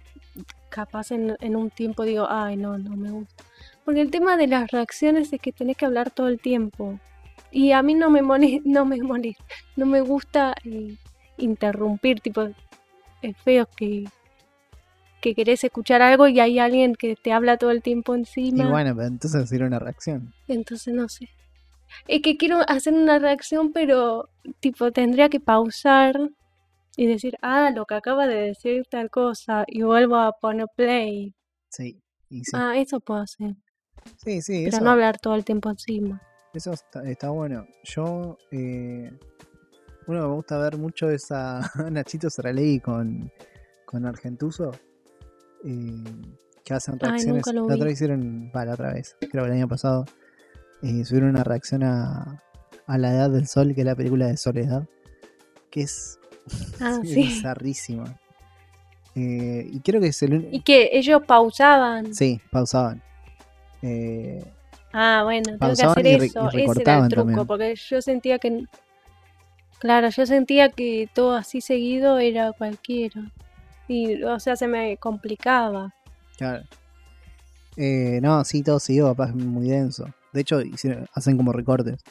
capaz 0.70 1.12
en, 1.12 1.36
en 1.42 1.56
un 1.56 1.70
tiempo 1.70 2.04
digo, 2.04 2.28
ay, 2.30 2.58
no, 2.58 2.78
no 2.78 2.96
me 2.96 3.12
gusta. 3.12 3.44
Porque 3.86 4.02
el 4.02 4.12
tema 4.12 4.38
de 4.38 4.48
las 4.48 4.70
reacciones 4.72 5.34
es 5.34 5.42
que 5.42 5.52
tenés 5.52 5.78
que 5.78 5.86
hablar 5.86 6.12
todo 6.12 6.28
el 6.28 6.40
tiempo. 6.40 7.00
Y 7.52 7.72
a 7.72 7.82
mí 7.82 7.96
no 7.96 8.10
me 8.10 8.22
molesta, 8.22 8.62
no 8.66 8.86
me 8.86 8.98
molesta, 9.02 9.44
no 9.76 9.86
me 9.86 10.02
gusta 10.02 10.56
eh, 10.64 10.96
interrumpir, 11.38 12.20
tipo, 12.20 12.50
es 13.22 13.38
feo 13.44 13.68
que, 13.76 14.06
que 15.22 15.36
querés 15.36 15.64
escuchar 15.64 16.02
algo 16.02 16.28
y 16.28 16.40
hay 16.40 16.60
alguien 16.60 16.96
que 16.96 17.16
te 17.16 17.32
habla 17.32 17.58
todo 17.58 17.72
el 17.72 17.82
tiempo 17.82 18.16
y 18.16 18.20
encima. 18.20 18.70
bueno, 18.70 18.96
pero 18.96 19.08
entonces 19.08 19.44
hacer 19.44 19.64
una 19.64 19.80
reacción. 19.80 20.34
Entonces 20.48 20.94
no 20.94 21.08
sé. 21.10 21.30
Es 22.08 22.22
que 22.22 22.38
quiero 22.38 22.60
hacer 22.68 22.94
una 22.94 23.20
reacción, 23.20 23.72
pero 23.74 24.30
tipo 24.60 24.92
tendría 24.92 25.30
que 25.30 25.40
pausar 25.40 26.16
y 26.96 27.08
decir, 27.08 27.38
ah, 27.42 27.72
lo 27.74 27.86
que 27.86 27.96
acaba 27.96 28.28
de 28.28 28.36
decir 28.36 28.86
tal 28.90 29.10
cosa, 29.10 29.64
y 29.68 29.82
vuelvo 29.84 30.18
a 30.18 30.34
poner 30.34 30.68
play. 30.76 31.34
Sí, 31.70 32.02
y 32.30 32.44
sí. 32.44 32.52
Ah, 32.54 32.74
eso 32.78 33.00
puedo 33.00 33.22
hacer. 33.22 33.56
sí, 34.18 34.42
sí, 34.42 34.64
Pero 34.66 34.78
eso, 34.78 34.84
no 34.86 34.92
hablar 34.92 35.18
todo 35.20 35.36
el 35.36 35.46
tiempo 35.46 35.70
encima. 35.70 36.22
eso 36.54 36.72
está, 36.74 37.10
está 37.10 37.30
bueno. 37.30 37.66
Yo, 37.84 38.38
eh, 38.52 39.12
uno 40.08 40.22
que 40.22 40.28
me 40.28 40.34
gusta 40.34 40.58
ver 40.58 40.78
mucho 40.78 41.10
es 41.10 41.32
a 41.32 41.62
Nachito 41.92 42.30
Saralegui 42.30 42.80
con, 42.80 43.32
con 43.86 44.06
Argentuso, 44.06 44.72
eh, 45.66 46.04
que 46.64 46.74
hacen 46.74 47.00
reacciones. 47.00 47.44
la 47.54 47.64
otra 47.64 47.92
hicieron, 47.92 48.52
va, 48.56 48.66
la 48.66 48.74
otra 48.74 48.94
vez, 48.94 49.16
creo 49.20 49.44
que 49.44 49.50
el 49.52 49.58
año 49.58 49.68
pasado, 49.68 50.06
eh, 50.82 51.04
subieron 51.06 51.30
una 51.32 51.44
reacción 51.44 51.84
a, 51.84 52.42
a 52.88 52.98
La 52.98 53.14
Edad 53.14 53.30
del 53.30 53.48
Sol, 53.48 53.74
que 53.76 53.82
es 53.82 53.86
la 53.86 53.96
película 53.96 54.28
de 54.28 54.38
Soledad, 54.38 54.88
que 55.70 55.82
es, 55.82 56.20
Ah, 56.80 57.00
sí. 57.04 57.16
bizarrísima. 57.16 58.20
Eh, 59.16 59.68
y 59.72 59.80
creo 59.82 60.00
que 60.00 60.08
es 60.08 60.22
el 60.24 60.34
único... 60.36 60.50
Y 60.52 60.62
que 60.62 60.90
ellos 60.94 61.22
pausaban. 61.28 62.14
Sí, 62.14 62.40
pausaban. 62.52 63.02
Eh, 63.82 64.44
Ah, 64.92 65.22
bueno, 65.24 65.44
tengo 65.60 65.74
que 65.76 65.84
hacer 65.84 66.08
eso. 66.08 66.50
Ese 66.50 66.82
era 66.82 66.98
el 67.00 67.08
truco, 67.10 67.26
también. 67.28 67.46
porque 67.46 67.76
yo 67.76 68.02
sentía 68.02 68.40
que. 68.40 68.64
Claro, 69.78 70.10
yo 70.10 70.26
sentía 70.26 70.70
que 70.70 71.08
todo 71.14 71.36
así 71.36 71.62
seguido 71.62 72.18
era 72.18 72.54
cualquiera. 72.54 73.32
Y, 73.90 74.24
o 74.24 74.40
sea, 74.40 74.56
se 74.56 74.68
me 74.68 74.96
complicaba. 74.98 75.94
Claro. 76.38 76.64
Eh, 77.76 78.20
no, 78.22 78.44
sí, 78.46 78.62
todo 78.62 78.80
siguió, 78.80 79.08
capaz 79.08 79.30
es 79.30 79.36
muy 79.36 79.68
denso. 79.68 80.06
De 80.32 80.42
hecho, 80.42 80.60
hacen 81.14 81.38
como 81.38 81.52
recortes. 81.52 82.02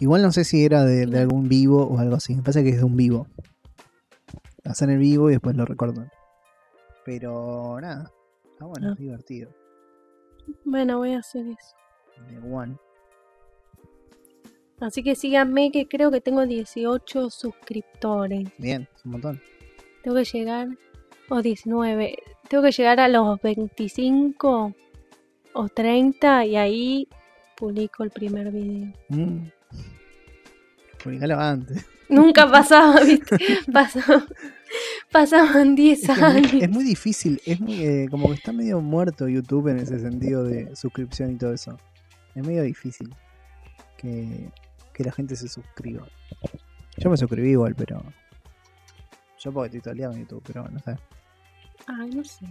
Igual 0.00 0.22
no 0.22 0.30
sé 0.30 0.44
si 0.44 0.64
era 0.64 0.84
de, 0.84 1.02
algún 1.18 1.48
vivo 1.48 1.84
o 1.86 1.98
algo 1.98 2.16
así. 2.16 2.34
Me 2.34 2.42
parece 2.42 2.62
que 2.62 2.70
es 2.70 2.76
de 2.76 2.84
un 2.84 2.96
vivo. 2.96 3.26
Hacen 4.64 4.90
el 4.90 4.98
vivo 4.98 5.30
y 5.30 5.32
después 5.32 5.56
lo 5.56 5.64
recortan. 5.64 6.10
Pero 7.04 7.80
nada, 7.80 8.12
está 8.52 8.66
bueno, 8.66 8.88
Ah. 8.88 8.92
es 8.92 8.98
divertido. 8.98 9.50
Bueno, 10.64 10.98
voy 10.98 11.14
a 11.14 11.20
hacer 11.20 11.46
eso. 11.46 11.74
De 12.28 12.38
One. 12.38 12.76
Así 14.80 15.02
que 15.02 15.14
síganme 15.14 15.72
que 15.72 15.88
creo 15.88 16.10
que 16.10 16.20
tengo 16.20 16.46
18 16.46 17.30
suscriptores. 17.30 18.50
Bien, 18.58 18.86
es 18.94 19.04
un 19.04 19.12
montón. 19.12 19.40
Tengo 20.08 20.20
que 20.20 20.38
llegar, 20.38 20.68
o 21.28 21.42
19, 21.42 22.16
tengo 22.48 22.62
que 22.64 22.72
llegar 22.72 22.98
a 22.98 23.08
los 23.08 23.38
25 23.42 24.74
o 25.52 25.68
30 25.68 26.46
y 26.46 26.56
ahí 26.56 27.08
publico 27.54 28.04
el 28.04 28.10
primer 28.10 28.50
video. 28.50 28.90
Mm. 29.10 29.48
Publicalo 31.04 31.38
antes. 31.38 31.84
Nunca 32.08 32.46
pasaba, 32.50 33.00
¿viste? 33.02 33.36
Pasaba- 33.70 34.24
pasaban 35.12 35.74
10 35.74 36.02
Es, 36.02 36.06
que 36.06 36.12
es 36.14 36.18
muy, 36.18 36.26
años. 36.38 36.62
es 36.62 36.70
muy 36.70 36.84
difícil, 36.84 37.42
es 37.44 37.60
muy, 37.60 37.82
eh, 37.84 38.06
como 38.10 38.28
que 38.28 38.34
está 38.36 38.50
medio 38.54 38.80
muerto 38.80 39.28
YouTube 39.28 39.68
en 39.68 39.78
ese 39.80 39.98
sentido 39.98 40.42
de 40.42 40.74
suscripción 40.74 41.32
y 41.32 41.36
todo 41.36 41.52
eso. 41.52 41.76
Es 42.34 42.46
medio 42.46 42.62
difícil 42.62 43.14
que, 43.98 44.48
que 44.94 45.04
la 45.04 45.12
gente 45.12 45.36
se 45.36 45.48
suscriba. 45.48 46.08
Yo 46.96 47.10
me 47.10 47.18
suscribí 47.18 47.50
igual, 47.50 47.74
pero. 47.74 48.02
Yo 49.40 49.52
porque 49.52 49.70
día 49.70 50.06
en 50.06 50.20
YouTube, 50.20 50.42
pero 50.46 50.68
no 50.68 50.78
sé. 50.80 50.96
Ay, 51.86 52.10
no 52.10 52.24
sé. 52.24 52.46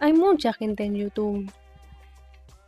Hay 0.00 0.12
mucha 0.12 0.52
gente 0.52 0.84
en 0.84 0.94
YouTube. 0.96 1.50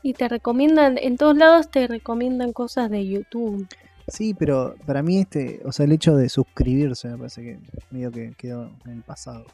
Y 0.02 0.12
te 0.14 0.28
recomiendan, 0.28 0.98
en 0.98 1.16
todos 1.16 1.36
lados 1.36 1.70
te 1.70 1.86
recomiendan 1.86 2.52
cosas 2.52 2.90
de 2.90 3.06
YouTube. 3.06 3.66
Sí, 4.06 4.34
pero 4.34 4.76
para 4.86 5.02
mí 5.02 5.20
este, 5.20 5.62
o 5.64 5.72
sea, 5.72 5.86
el 5.86 5.92
hecho 5.92 6.14
de 6.14 6.28
suscribirse 6.28 7.08
me 7.08 7.16
parece 7.16 7.42
que 7.42 7.58
medio 7.90 8.12
que 8.12 8.34
quedó 8.36 8.70
en 8.84 8.92
el 8.92 9.02
pasado. 9.02 9.46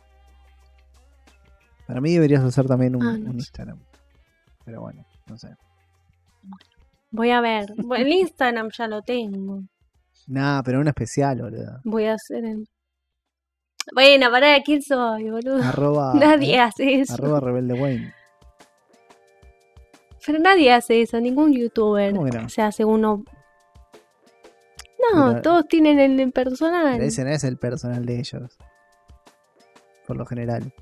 Para 1.86 2.00
mí 2.00 2.12
deberías 2.12 2.42
hacer 2.42 2.66
también 2.66 2.96
un, 2.96 3.02
Ah, 3.02 3.12
no 3.16 3.26
un 3.26 3.32
sé. 3.32 3.38
Instagram. 3.38 3.78
Pero 4.64 4.80
bueno, 4.80 5.04
no 5.26 5.38
sé. 5.38 5.48
Voy 7.12 7.30
a 7.30 7.40
ver. 7.40 7.72
El 7.96 8.08
Instagram 8.08 8.70
ya 8.76 8.86
lo 8.88 9.02
tengo. 9.02 9.62
Nah, 10.26 10.62
pero 10.62 10.80
un 10.80 10.88
especial, 10.88 11.42
boludo. 11.42 11.80
Voy 11.84 12.04
a 12.04 12.14
hacer 12.14 12.44
el... 12.44 12.68
Bueno, 13.94 14.30
pará, 14.30 14.60
¿quién 14.64 14.82
soy, 14.82 15.30
boludo? 15.30 15.62
Arroba, 15.62 16.14
Nadie 16.18 16.54
¿eh? 16.56 16.60
hace 16.60 17.00
eso. 17.00 17.14
arroba 17.14 17.40
rebelde 17.40 17.74
Wayne. 17.74 18.14
Pero 20.24 20.38
nadie 20.38 20.72
hace 20.72 21.00
eso, 21.02 21.18
ningún 21.20 21.52
youtuber 21.52 22.12
¿Cómo 22.14 22.26
que 22.30 22.38
no? 22.38 22.48
se 22.48 22.62
hace 22.62 22.84
uno. 22.84 23.24
No, 25.12 25.28
Pero- 25.30 25.42
todos 25.42 25.66
tienen 25.68 25.98
el 25.98 26.30
personal. 26.30 26.92
Pero 26.92 27.04
ese 27.04 27.24
no 27.24 27.30
es 27.30 27.42
el 27.44 27.56
personal 27.56 28.04
de 28.04 28.18
ellos. 28.20 28.56
Por 30.06 30.16
lo 30.16 30.26
general. 30.26 30.72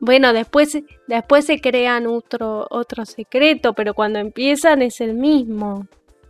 Bueno, 0.00 0.32
después, 0.32 0.78
después 1.08 1.44
se 1.46 1.60
crean 1.60 2.06
otro, 2.06 2.66
otro 2.70 3.04
secreto, 3.04 3.72
pero 3.72 3.94
cuando 3.94 4.20
empiezan 4.20 4.82
es 4.82 5.00
el 5.00 5.14
mismo. 5.14 5.88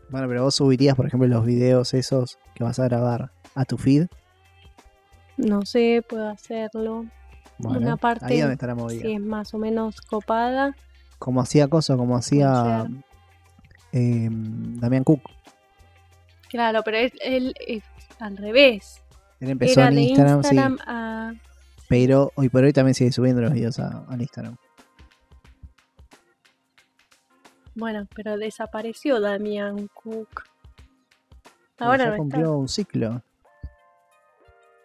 Bueno, 0.09 0.27
pero 0.29 0.45
vos 0.45 0.55
subirías, 0.55 0.95
por 0.97 1.07
ejemplo, 1.07 1.29
los 1.29 1.45
videos 1.45 1.93
esos 1.93 2.39
que 2.55 2.65
vas 2.65 2.79
a 2.79 2.85
grabar 2.85 3.33
a 3.55 3.65
tu 3.67 3.77
feed. 3.77 4.07
No 5.39 5.65
sé, 5.65 6.05
puedo 6.07 6.29
hacerlo. 6.29 7.07
Bueno, 7.59 7.79
Una 7.81 7.97
parte, 7.97 8.27
ahí 8.27 8.39
donde 8.41 8.53
está 8.55 8.67
la 8.69 8.75
movida. 8.75 9.01
Si 9.01 9.13
es 9.13 9.21
más 9.21 9.53
o 9.55 9.59
menos 9.59 10.01
copada. 10.03 10.77
Como 11.19 11.41
hacía 11.41 11.67
cosa, 11.67 11.97
como 11.97 12.17
hacía 12.17 12.87
eh, 13.93 14.29
Damián 14.31 15.03
Cook. 15.05 15.23
Claro, 16.51 16.83
pero 16.85 16.99
él, 16.99 17.13
él 17.23 17.55
es 17.67 17.83
al 18.21 18.37
revés. 18.37 19.03
Él 19.41 19.51
empezó 19.51 19.81
Era 19.81 19.91
en 19.91 19.99
Instagram, 19.99 20.37
Instagram 20.39 20.77
sí. 20.77 20.85
a. 20.87 21.33
Pero 21.89 22.33
hoy 22.37 22.49
por 22.49 22.63
hoy 22.65 22.73
también 22.73 22.95
sigue 22.95 23.11
subiendo 23.13 23.41
los 23.41 23.53
videos 23.53 23.79
a- 23.79 24.05
Instagram. 24.19 24.57
Bueno, 27.75 28.07
pero 28.15 28.37
desapareció 28.37 29.21
Damián 29.21 29.89
Cook. 29.95 30.45
Ahora 31.79 32.05
ya 32.05 32.11
no 32.11 32.17
cumplió 32.17 32.43
está. 32.47 32.57
un 32.57 32.69
ciclo. 32.69 33.23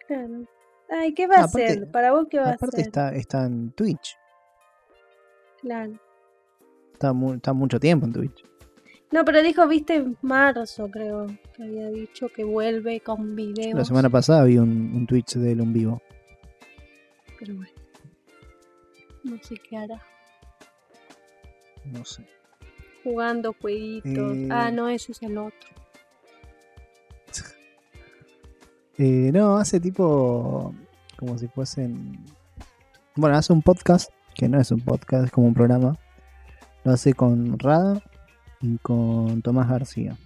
Claro. 0.06 0.44
Ay, 0.90 1.14
¿qué 1.14 1.26
va 1.26 1.36
a 1.36 1.44
Aparte- 1.44 1.64
hacer? 1.66 1.90
¿Para 1.90 2.12
vos 2.12 2.26
qué 2.30 2.38
va 2.38 2.46
a 2.50 2.52
Aparte 2.52 2.76
hacer? 2.76 2.86
está, 2.86 3.14
está 3.14 3.46
en 3.46 3.70
Twitch. 3.72 4.16
Claro. 5.60 5.98
Está, 6.92 7.12
mu- 7.12 7.34
está 7.34 7.52
mucho 7.52 7.80
tiempo 7.80 8.06
en 8.06 8.12
Twitch. 8.12 8.44
No, 9.10 9.24
pero 9.24 9.42
dijo, 9.42 9.66
viste, 9.68 9.94
en 9.96 10.16
marzo 10.22 10.90
creo 10.90 11.26
que 11.54 11.62
había 11.62 11.88
dicho 11.90 12.28
que 12.28 12.44
vuelve 12.44 13.00
con 13.00 13.34
videos. 13.36 13.74
La 13.74 13.84
semana 13.84 14.10
pasada 14.10 14.44
vi 14.44 14.58
un, 14.58 14.92
un 14.94 15.06
Twitch 15.06 15.34
de 15.36 15.52
él 15.52 15.60
en 15.60 15.72
vivo. 15.72 16.02
Pero 17.38 17.54
bueno. 17.54 17.72
No 19.22 19.38
sé 19.42 19.54
qué 19.56 19.76
hará. 19.76 20.02
No 21.84 22.04
sé. 22.04 22.26
Jugando 23.02 23.54
jueguitos. 23.60 24.36
Eh. 24.36 24.48
Ah, 24.50 24.70
no, 24.70 24.88
ese 24.88 25.12
es 25.12 25.22
el 25.22 25.38
otro. 25.38 25.70
Eh, 28.98 29.30
no, 29.32 29.56
hace 29.56 29.80
tipo 29.80 30.74
como 31.16 31.38
si 31.38 31.48
fuesen... 31.48 32.18
Bueno, 33.16 33.36
hace 33.36 33.52
un 33.52 33.62
podcast, 33.62 34.10
que 34.34 34.48
no 34.48 34.60
es 34.60 34.70
un 34.70 34.80
podcast, 34.80 35.24
es 35.26 35.30
como 35.30 35.46
un 35.46 35.54
programa. 35.54 35.96
Lo 36.84 36.92
hace 36.92 37.14
con 37.14 37.58
Rada 37.58 38.02
y 38.60 38.78
con 38.78 39.40
Tomás 39.42 39.68
García. 39.68 40.16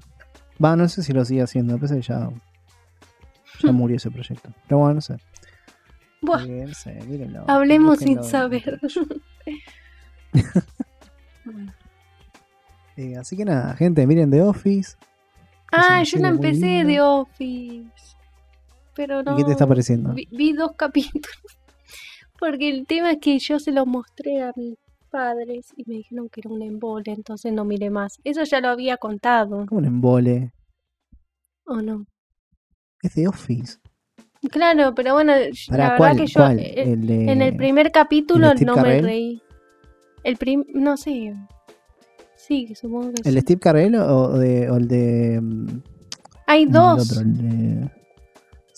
Va, 0.62 0.74
no 0.74 0.88
sé 0.88 1.02
si 1.02 1.12
lo 1.12 1.24
sigue 1.24 1.42
haciendo, 1.42 1.76
parece 1.76 1.96
que 1.96 2.02
ya, 2.02 2.30
ya 3.60 3.72
murió 3.72 3.96
ese 3.96 4.10
proyecto. 4.10 4.50
Pero 4.66 4.78
bueno, 4.78 4.94
no 4.94 5.00
sé. 5.00 5.16
Buah, 6.20 6.42
Eh, 6.44 6.64
no 6.66 6.74
sé, 6.74 6.98
mírenlo, 7.06 7.44
hablemos 7.46 7.98
sin 8.00 8.22
saber. 8.24 8.80
Eh, 12.96 13.16
así 13.16 13.36
que 13.36 13.44
nada, 13.44 13.76
gente, 13.76 14.04
miren 14.08 14.28
The 14.28 14.42
Office. 14.42 14.96
Ah, 15.70 16.02
yo 16.02 16.18
la 16.18 16.32
muy 16.32 16.48
empecé 16.48 16.66
de 16.66 16.84
linda. 16.84 17.04
Office. 17.04 18.16
Pero 18.98 19.22
no. 19.22 19.32
¿Y 19.34 19.36
qué 19.36 19.44
te 19.44 19.52
está 19.52 19.64
pareciendo? 19.64 20.12
Vi, 20.12 20.26
vi 20.32 20.52
dos 20.54 20.72
capítulos. 20.76 21.30
Porque 22.36 22.68
el 22.68 22.84
tema 22.84 23.12
es 23.12 23.18
que 23.20 23.38
yo 23.38 23.60
se 23.60 23.70
los 23.70 23.86
mostré 23.86 24.42
a 24.42 24.52
mis 24.56 24.74
padres 25.08 25.72
y 25.76 25.84
me 25.88 25.94
dijeron 25.98 26.28
que 26.28 26.40
era 26.40 26.50
un 26.50 26.62
embole, 26.62 27.12
entonces 27.12 27.52
no 27.52 27.64
miré 27.64 27.90
más. 27.90 28.18
Eso 28.24 28.42
ya 28.42 28.60
lo 28.60 28.68
había 28.68 28.96
contado, 28.96 29.66
un 29.70 29.84
embole. 29.84 30.52
¿o 31.64 31.80
no? 31.80 32.06
Es 33.02 33.14
The 33.14 33.28
Office. 33.28 33.78
Claro, 34.50 34.94
pero 34.94 35.14
bueno, 35.14 35.32
¿Para 35.68 35.88
la 35.90 35.96
cuál? 35.96 36.10
verdad 36.16 36.24
que 36.24 36.26
yo 36.32 36.40
¿Cuál? 36.40 36.58
eh, 36.58 36.74
El 36.92 37.06
de- 37.06 37.30
en 37.32 37.42
el 37.42 37.56
primer 37.56 37.92
capítulo 37.92 38.52
no 38.54 38.76
me 38.76 39.00
reí. 39.00 39.42
El 40.24 40.36
prim, 40.36 40.64
no 40.74 40.96
sé. 40.96 41.34
Sí, 42.36 42.74
supongo 42.74 43.12
que 43.12 43.28
¿El 43.28 43.34
de 43.34 43.40
sí. 43.40 43.44
Steve 43.44 43.60
Carell 43.60 43.94
o, 43.96 44.38
de, 44.38 44.70
o 44.70 44.76
el 44.76 44.88
de. 44.88 45.40
mm, 45.40 45.80
Hay 46.46 46.62
el 46.64 46.72
dos. 46.72 47.10
otro, 47.10 47.22
el 47.22 47.36
de- 47.36 47.90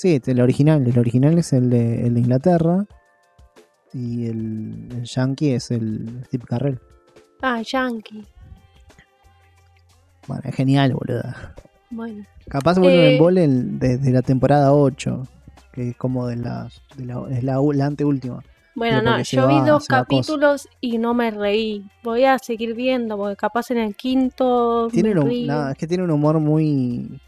Sí, 0.01 0.19
el 0.25 0.41
original. 0.41 0.87
El 0.87 0.99
original 0.99 1.37
es 1.37 1.53
el 1.53 1.69
de, 1.69 2.07
el 2.07 2.15
de 2.15 2.21
Inglaterra. 2.21 2.87
Y 3.93 4.29
el, 4.29 4.89
el 4.93 5.05
Yankee 5.05 5.53
es 5.53 5.71
el 5.71 6.23
Steve 6.25 6.45
Carell. 6.49 6.81
Ah, 7.43 7.61
Yankee. 7.61 8.25
Bueno, 10.27 10.43
es 10.47 10.55
genial, 10.55 10.95
boluda. 10.95 11.55
Bueno. 11.91 12.25
Capaz 12.49 12.79
vuelve 12.79 13.09
Eh, 13.11 13.13
embole 13.13 13.45
el- 13.45 13.79
desde 13.79 14.11
la 14.11 14.23
temporada 14.23 14.73
8. 14.73 15.25
Que 15.71 15.91
es 15.91 15.97
como 15.99 16.27
de 16.29 16.37
la, 16.37 16.71
de 16.97 17.05
la, 17.05 17.23
es 17.31 17.45
la, 17.45 17.59
anteúltima. 17.85 18.43
Bueno, 18.75 19.03
no, 19.03 19.21
yo 19.21 19.49
vi 19.49 19.61
dos 19.69 19.87
capítulos 19.87 20.67
y 20.81 20.97
no 20.97 21.13
me 21.13 21.31
reí. 21.31 21.85
Voy 22.03 22.25
a 22.25 22.39
seguir 22.39 22.75
viendo, 22.75 23.19
porque 23.19 23.37
capaz 23.37 23.71
en 23.71 23.77
el 23.77 23.95
quinto 23.95 24.89
Tiene 24.91 25.15
me 25.15 25.21
un, 25.21 25.47
nada, 25.47 25.73
es 25.73 25.77
que 25.77 25.87
tiene 25.87 26.05
un 26.05 26.11
humor 26.11 26.41
muy. 26.41 27.21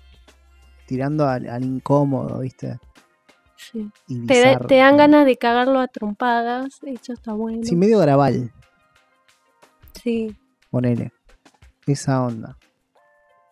Tirando 0.92 1.26
al, 1.26 1.48
al 1.48 1.64
incómodo, 1.64 2.40
¿viste? 2.40 2.78
Sí. 3.57 3.90
Y 4.09 4.26
Te, 4.26 4.40
da- 4.40 4.48
bizarro. 4.50 4.66
te 4.66 4.76
dan 4.76 4.96
ganas 4.98 5.24
de 5.24 5.37
cagarlo 5.38 5.78
a 5.81 5.88
trompadas. 5.88 6.81
Eso 6.83 7.14
está 7.14 7.33
bueno. 7.33 7.61
Sí, 7.64 7.76
medio 7.76 7.98
grabal, 7.98 8.52
Sí. 10.02 10.37
ponele. 10.70 11.12
Esa 11.87 12.22
onda. 12.22 12.59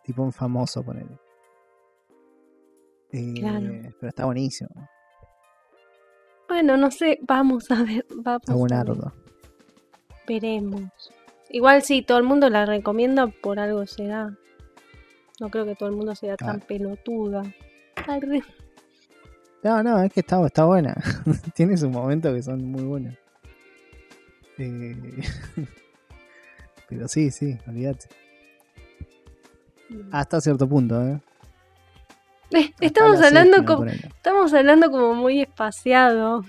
Tipo 0.04 0.22
un 0.22 0.32
famoso, 0.32 0.82
ponele. 0.82 1.18
Eh, 3.12 3.34
Claro. 3.38 3.68
Pero 3.98 4.08
está 4.08 4.24
buenísimo. 4.26 4.70
Bueno, 6.48 6.76
no 6.76 6.90
sé, 6.90 7.18
vamos 7.22 7.70
a 7.70 7.82
ver. 7.82 8.04
Vamos 8.16 8.42
a 8.48 8.52
ver. 8.52 8.58
buenardo. 8.58 9.12
Veremos. 10.28 10.82
Igual 11.48 11.82
sí, 11.82 12.02
todo 12.02 12.18
el 12.18 12.24
mundo 12.24 12.50
la 12.50 12.66
recomienda, 12.66 13.26
por 13.28 13.58
algo 13.58 13.86
será. 13.86 14.36
No 15.40 15.48
creo 15.48 15.64
que 15.64 15.74
todo 15.74 15.88
el 15.88 15.96
mundo 15.96 16.14
sea 16.14 16.36
tan 16.36 16.60
pelotuda. 16.60 17.42
Arre. 18.06 18.42
No, 19.62 19.82
no, 19.82 20.02
es 20.02 20.12
que 20.12 20.20
está, 20.20 20.44
está 20.46 20.64
buena. 20.64 20.94
Tiene 21.54 21.76
sus 21.76 21.88
momentos 21.90 22.34
que 22.34 22.42
son 22.42 22.64
muy 22.64 22.82
buenos. 22.84 23.14
Eh, 24.58 25.22
Pero 26.88 27.08
sí, 27.08 27.30
sí, 27.30 27.58
olvídate. 27.66 28.06
Hasta 30.12 30.40
cierto 30.40 30.68
punto, 30.68 31.02
¿eh? 31.02 31.20
Eh, 32.52 32.72
Estamos 32.80 33.18
la 33.20 33.28
hablando 33.28 33.64
como, 33.64 33.84
estamos 33.86 34.52
hablando 34.54 34.90
como 34.90 35.14
muy 35.14 35.40
espaciado. 35.40 36.44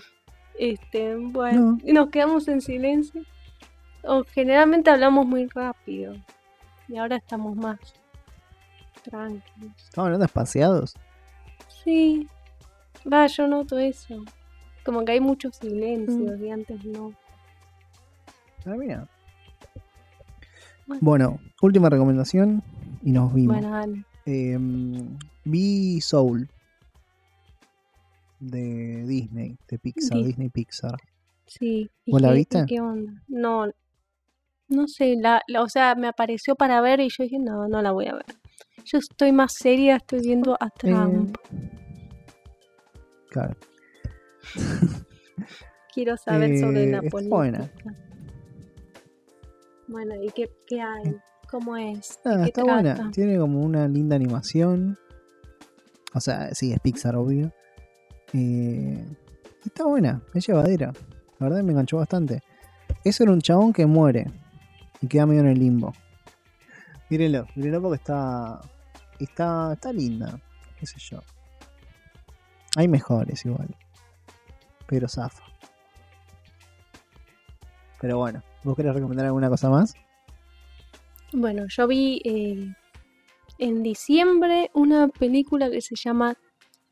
Este, 0.59 1.15
bueno, 1.15 1.77
No. 1.83 1.93
nos 1.93 2.09
quedamos 2.09 2.47
en 2.49 2.59
silencio. 2.61 3.23
O 4.03 4.23
generalmente 4.25 4.89
hablamos 4.89 5.25
muy 5.25 5.47
rápido. 5.47 6.15
Y 6.87 6.97
ahora 6.97 7.15
estamos 7.17 7.55
más 7.55 7.79
tranquilos. 9.03 9.73
Estamos 9.77 10.05
hablando 10.07 10.25
espaciados. 10.25 10.95
Sí. 11.83 12.27
Va, 13.11 13.25
yo 13.27 13.47
noto 13.47 13.77
eso. 13.79 14.23
Como 14.85 15.03
que 15.05 15.13
hay 15.13 15.19
muchos 15.19 15.55
silencios 15.57 16.39
Mm. 16.39 16.43
y 16.45 16.51
antes 16.51 16.85
no. 16.85 17.13
Ah, 18.65 18.75
mira. 18.77 19.07
Bueno. 20.87 20.99
Bueno, 21.01 21.39
última 21.61 21.89
recomendación 21.89 22.61
y 23.03 23.11
nos 23.11 23.33
vimos. 23.33 23.55
Bueno, 23.57 23.71
dale. 23.71 24.03
Eh, 24.25 24.57
vi 25.45 26.01
Soul 26.01 26.49
de 28.39 29.05
Disney, 29.05 29.57
de 29.67 29.79
Pixar, 29.79 30.17
Di- 30.17 30.25
Disney 30.25 30.49
Pixar. 30.49 30.97
Sí. 31.45 31.89
¿y 32.05 32.11
¿Vos 32.11 32.21
la 32.21 32.31
viste? 32.31 32.65
¿Qué 32.67 32.79
onda? 32.81 33.13
No. 33.27 33.71
No 34.71 34.87
sé, 34.87 35.15
la, 35.19 35.41
la- 35.47 35.61
o 35.61 35.69
sea, 35.69 35.93
me 35.95 36.07
apareció 36.07 36.55
para 36.55 36.81
ver 36.81 36.99
y 37.01 37.09
yo 37.09 37.23
dije, 37.23 37.37
no, 37.39 37.67
no 37.67 37.81
la 37.81 37.91
voy 37.91 38.07
a 38.07 38.13
ver. 38.15 38.25
Yo 38.85 38.97
estoy 38.97 39.31
más 39.31 39.53
seria, 39.53 39.97
estoy 39.97 40.21
viendo 40.21 40.55
a 40.59 40.69
Trump. 40.69 41.37
Claro. 43.29 43.55
Quiero 45.93 46.17
saber 46.25 46.57
sobre 46.57 46.83
eh, 46.85 46.91
la 46.91 46.97
está 46.99 47.09
política. 47.09 47.35
buena. 47.35 47.71
Bueno, 49.87 50.15
¿y 50.23 50.29
qué, 50.31 50.49
qué 50.67 50.81
hay? 50.81 51.15
¿Cómo 51.49 51.75
es? 51.75 52.17
¿De 52.23 52.29
Nada, 52.31 52.43
qué 52.45 52.49
está 52.49 52.63
trata? 52.63 52.81
buena. 52.95 53.11
Tiene 53.11 53.37
como 53.37 53.61
una 53.61 53.87
linda 53.87 54.15
animación. 54.15 54.97
O 56.13 56.19
sea, 56.21 56.53
sí, 56.55 56.71
es 56.71 56.79
Pixar, 56.79 57.15
obvio. 57.17 57.51
Eh, 58.33 59.05
está 59.65 59.83
buena, 59.85 60.21
es 60.33 60.47
llevadera. 60.47 60.93
La 61.39 61.47
verdad 61.49 61.61
me 61.63 61.71
enganchó 61.73 61.97
bastante. 61.97 62.41
Eso 63.03 63.23
era 63.23 63.33
un 63.33 63.41
chabón 63.41 63.73
que 63.73 63.85
muere 63.85 64.27
y 65.01 65.07
queda 65.07 65.25
medio 65.25 65.41
en 65.41 65.47
el 65.47 65.59
limbo. 65.59 65.93
Mírenlo, 67.09 67.47
mírenlo 67.55 67.81
porque 67.81 67.97
está. 67.97 68.61
Está, 69.19 69.73
está 69.73 69.91
linda. 69.91 70.39
Qué 70.79 70.85
sé 70.85 70.97
yo. 70.99 71.21
Hay 72.75 72.87
mejores 72.87 73.45
igual. 73.45 73.75
Pero 74.87 75.07
zafa. 75.07 75.43
Pero 77.99 78.17
bueno, 78.17 78.41
¿vos 78.63 78.75
querés 78.75 78.95
recomendar 78.95 79.25
alguna 79.27 79.49
cosa 79.49 79.69
más? 79.69 79.93
Bueno, 81.33 81.65
yo 81.67 81.87
vi 81.87 82.21
eh, 82.25 82.73
en 83.59 83.83
diciembre 83.83 84.71
una 84.73 85.07
película 85.07 85.69
que 85.69 85.81
se 85.81 85.95
llama 85.95 86.35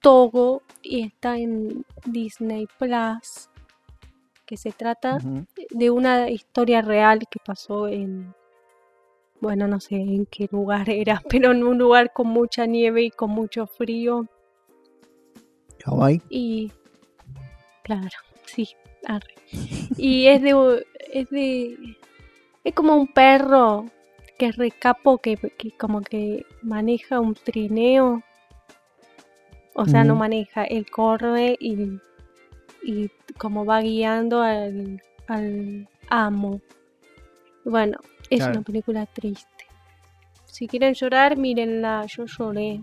Togo 0.01 0.61
y 0.81 1.01
está 1.01 1.37
en 1.37 1.85
Disney 2.05 2.67
Plus, 2.77 3.48
que 4.49 4.57
se 4.57 4.71
trata 4.71 5.19
de 5.69 5.91
una 5.91 6.27
historia 6.27 6.81
real 6.81 7.19
que 7.29 7.39
pasó 7.45 7.87
en, 7.87 8.33
bueno, 9.39 9.67
no 9.67 9.79
sé 9.79 9.97
en 9.97 10.25
qué 10.25 10.49
lugar 10.51 10.89
era, 10.89 11.21
pero 11.29 11.51
en 11.51 11.63
un 11.63 11.77
lugar 11.77 12.11
con 12.11 12.29
mucha 12.29 12.65
nieve 12.65 13.03
y 13.03 13.11
con 13.11 13.29
mucho 13.29 13.67
frío. 13.67 14.25
Y 16.31 16.71
claro, 17.83 18.17
sí, 18.45 18.69
arre. 19.05 19.35
Y 19.97 20.25
es 20.25 20.41
de 20.41 20.83
es 21.13 21.29
de 21.29 21.77
es 22.63 22.73
como 22.73 22.95
un 22.95 23.07
perro 23.07 23.85
que 24.39 24.47
es 24.47 24.55
recapo 24.55 25.19
que, 25.19 25.37
que 25.37 25.77
como 25.77 26.01
que 26.01 26.47
maneja 26.63 27.19
un 27.19 27.35
trineo. 27.35 28.23
O 29.75 29.85
sea, 29.85 30.03
no 30.03 30.15
maneja, 30.15 30.63
él 30.63 30.89
corre 30.89 31.55
y, 31.59 31.99
y 32.83 33.09
como 33.39 33.65
va 33.65 33.81
guiando 33.81 34.41
al, 34.41 35.01
al 35.27 35.87
amo. 36.09 36.61
Bueno, 37.65 37.97
es 38.29 38.37
Claro. 38.39 38.51
una 38.53 38.61
película 38.61 39.05
triste. 39.07 39.47
Si 40.45 40.67
quieren 40.67 40.93
llorar, 40.93 41.37
mírenla, 41.37 42.05
yo 42.05 42.25
lloré. 42.25 42.81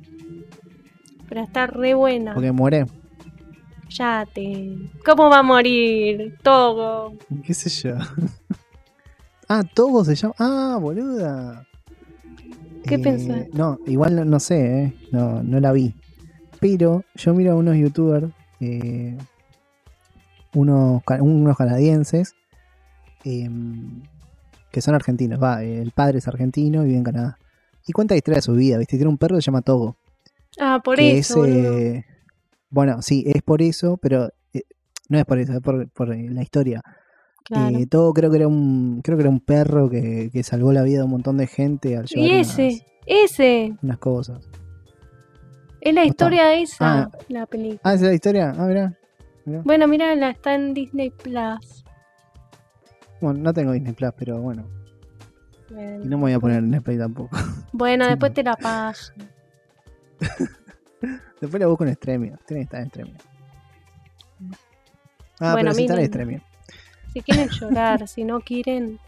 Pero 1.29 1.43
está 1.43 1.67
re 1.67 1.95
buena. 1.95 2.35
Porque 2.35 2.53
muere. 2.53 2.87
Ya 3.91 4.27
te. 4.33 4.77
¿Cómo 5.05 5.29
va 5.31 5.39
a 5.39 5.43
morir? 5.43 6.37
Togo. 6.43 7.15
¿Qué 7.45 7.55
sé 7.55 7.69
yo? 7.71 7.97
ah, 9.49 9.63
Togo 9.75 10.05
se 10.05 10.15
llama. 10.15 10.35
Ah, 10.39 10.79
boluda. 10.81 11.67
¿Qué 12.85 12.95
Eh, 12.97 12.99
pensás? 12.99 13.47
No, 13.53 13.79
igual 13.87 14.15
no, 14.17 14.25
no 14.25 14.39
sé, 14.41 14.85
eh, 14.85 14.95
no, 15.13 15.43
no 15.43 15.59
la 15.61 15.73
vi. 15.73 15.93
Pero 16.61 17.03
yo 17.17 17.35
miro 17.35 17.53
a 17.53 17.57
unos 17.57 17.77
youtubers, 17.77 18.29
eh, 18.61 19.17
unos, 20.57 21.03
unos 21.21 21.57
canadienses, 21.57 22.35
em, 23.25 24.03
que 24.73 24.81
son 24.81 24.95
argentinos. 24.95 25.43
Va, 25.43 25.63
el 25.63 25.91
padre 25.93 26.19
es 26.19 26.29
argentino 26.29 26.83
y 26.83 26.87
vive 26.87 26.99
en 26.99 27.05
Canadá. 27.05 27.39
Y 27.87 27.93
cuenta 27.93 28.15
la 28.15 28.19
historia 28.19 28.37
de 28.37 28.43
su 28.43 28.53
vida, 28.55 28.79
¿viste? 28.79 28.97
Tiene 28.97 29.11
un 29.11 29.19
perro 29.19 29.37
que 29.37 29.43
se 29.43 29.47
llama 29.47 29.63
Togo. 29.63 29.97
Ah, 30.61 30.81
por 30.83 30.99
eso, 30.99 31.45
es, 31.45 31.55
eh, 31.55 32.05
bueno, 32.71 33.01
sí, 33.03 33.25
es 33.27 33.43
por 33.43 33.63
eso, 33.63 33.97
pero 33.99 34.29
eh, 34.53 34.63
no 35.09 35.19
es 35.19 35.25
por 35.25 35.39
eso, 35.39 35.53
es 35.53 35.61
por, 35.61 35.89
por, 35.91 36.09
la 36.09 36.43
historia. 36.43 36.83
Claro. 37.45 37.79
Eh, 37.79 37.87
Togo 37.87 38.13
creo 38.13 38.31
que 38.31 38.39
era 38.39 38.49
un, 38.49 39.01
creo 39.05 39.17
que 39.17 39.23
era 39.23 39.31
un 39.31 39.41
perro 39.41 39.89
que, 39.89 40.31
que 40.33 40.43
salvó 40.43 40.73
la 40.73 40.83
vida 40.83 40.99
de 40.99 41.05
un 41.05 41.11
montón 41.11 41.37
de 41.37 41.47
gente 41.47 41.97
al 41.97 42.07
llevar 42.07 42.29
y 42.29 42.35
unas- 42.35 42.59
ese, 42.59 42.87
ese, 43.07 43.77
unas 43.83 43.99
cosas. 43.99 44.49
es 45.81 45.95
la 45.95 46.05
historia 46.05 46.47
de 46.47 46.63
esa, 46.63 47.03
Ah. 47.03 47.11
la 47.29 47.47
película. 47.47 47.81
Ah, 47.85 47.95
es 47.95 48.01
la 48.03 48.13
historia. 48.15 48.53
Ah, 48.59 48.93
Bueno, 49.47 49.87
mira, 49.87 50.15
la 50.17 50.31
está 50.31 50.55
en 50.55 50.75
Disney 50.75 51.11
Plus. 51.11 51.85
Bueno, 53.21 53.41
no 53.41 53.55
tengo 53.55 53.73
Disney 53.73 53.93
Plus, 53.93 54.13
pero 54.17 54.41
bueno. 54.41 54.67
Bueno, 55.71 56.05
Y 56.05 56.09
no 56.09 56.17
me 56.19 56.23
voy 56.23 56.33
a 56.33 56.41
poner 56.41 56.59
en 56.59 56.83
Play 56.83 56.99
tampoco. 56.99 57.37
Bueno, 57.73 58.07
después 58.09 58.35
te 58.35 58.43
la 58.43 58.57
paso. 58.57 59.13
Después 61.41 61.61
la 61.61 61.67
busco 61.67 61.85
en 61.85 61.95
Stremio. 61.95 62.39
Tiene 62.47 62.61
que 62.63 62.65
estar 62.65 62.81
en 62.81 62.89
Stremio. 62.89 63.15
Ah, 65.39 65.53
Bueno, 65.53 65.57
pero 65.57 65.75
sí 65.75 65.83
está 65.85 66.01
en. 66.01 66.07
Stremio. 66.07 66.41
Si 67.13 67.21
quieren 67.23 67.49
llorar, 67.49 68.09
si 68.09 68.25
no 68.25 68.41
quieren, 68.41 68.99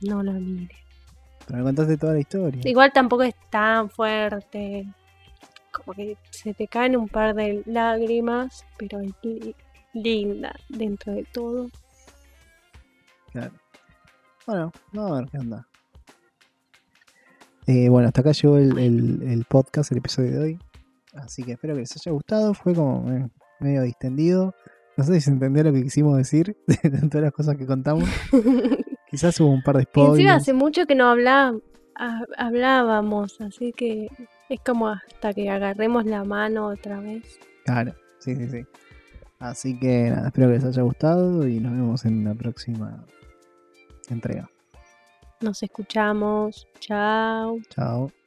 no 0.00 0.22
la 0.22 0.32
miren. 0.32 0.70
Pero 1.46 1.58
me 1.58 1.64
contaste 1.64 1.96
toda 1.98 2.14
la 2.14 2.20
historia. 2.20 2.60
Igual 2.64 2.92
tampoco 2.92 3.22
es 3.22 3.34
tan 3.50 3.90
fuerte. 3.90 4.86
Como 5.74 5.92
que 5.94 6.16
se 6.30 6.54
te 6.54 6.68
caen 6.68 6.96
un 6.96 7.08
par 7.08 7.34
de 7.34 7.62
lágrimas, 7.66 8.64
pero 8.78 9.00
es 9.00 9.12
li- 9.22 9.54
linda 9.92 10.54
dentro 10.68 11.12
de 11.12 11.24
todo. 11.32 11.68
Claro. 13.32 13.52
Bueno, 14.46 14.72
vamos 14.92 15.12
a 15.12 15.20
ver 15.22 15.30
qué 15.30 15.38
onda. 15.38 15.66
Eh, 17.66 17.88
bueno, 17.88 18.08
hasta 18.08 18.20
acá 18.20 18.32
llegó 18.32 18.58
el, 18.58 18.78
el- 18.78 19.22
el 19.22 19.44
podcast, 19.46 19.90
el 19.90 19.98
episodio 19.98 20.30
de 20.32 20.38
hoy. 20.38 20.58
Así 21.14 21.42
que 21.42 21.52
espero 21.52 21.74
que 21.74 21.80
les 21.80 21.96
haya 21.96 22.12
gustado. 22.12 22.54
Fue 22.54 22.74
como 22.74 23.10
eh, 23.12 23.28
medio 23.60 23.82
distendido. 23.82 24.54
No 24.96 25.04
sé 25.04 25.14
si 25.14 25.22
se 25.22 25.30
entendió 25.30 25.64
lo 25.64 25.72
que 25.72 25.82
quisimos 25.82 26.16
decir 26.16 26.56
de 26.66 26.90
todas 27.08 27.24
las 27.24 27.32
cosas 27.32 27.56
que 27.56 27.66
contamos. 27.66 28.08
Quizás 29.10 29.40
hubo 29.40 29.50
un 29.50 29.62
par 29.62 29.76
de 29.76 29.82
encima 29.82 30.06
spoilers. 30.06 30.42
hace 30.42 30.52
mucho 30.52 30.86
que 30.86 30.94
no 30.94 31.08
hablábamos, 32.36 33.40
así 33.40 33.72
que 33.72 34.08
es 34.48 34.60
como 34.60 34.88
hasta 34.88 35.32
que 35.32 35.50
agarremos 35.50 36.04
la 36.04 36.24
mano 36.24 36.68
otra 36.68 37.00
vez. 37.00 37.38
Claro, 37.64 37.94
sí, 38.18 38.36
sí, 38.36 38.48
sí. 38.48 38.66
Así 39.38 39.78
que 39.78 40.10
nada, 40.10 40.28
espero 40.28 40.48
que 40.48 40.54
les 40.54 40.64
haya 40.64 40.82
gustado 40.82 41.46
y 41.46 41.60
nos 41.60 41.72
vemos 41.72 42.04
en 42.04 42.24
la 42.24 42.34
próxima 42.34 43.04
entrega. 44.08 44.48
Nos 45.40 45.62
escuchamos. 45.62 46.66
Chao. 46.80 47.58
Chao. 47.68 48.23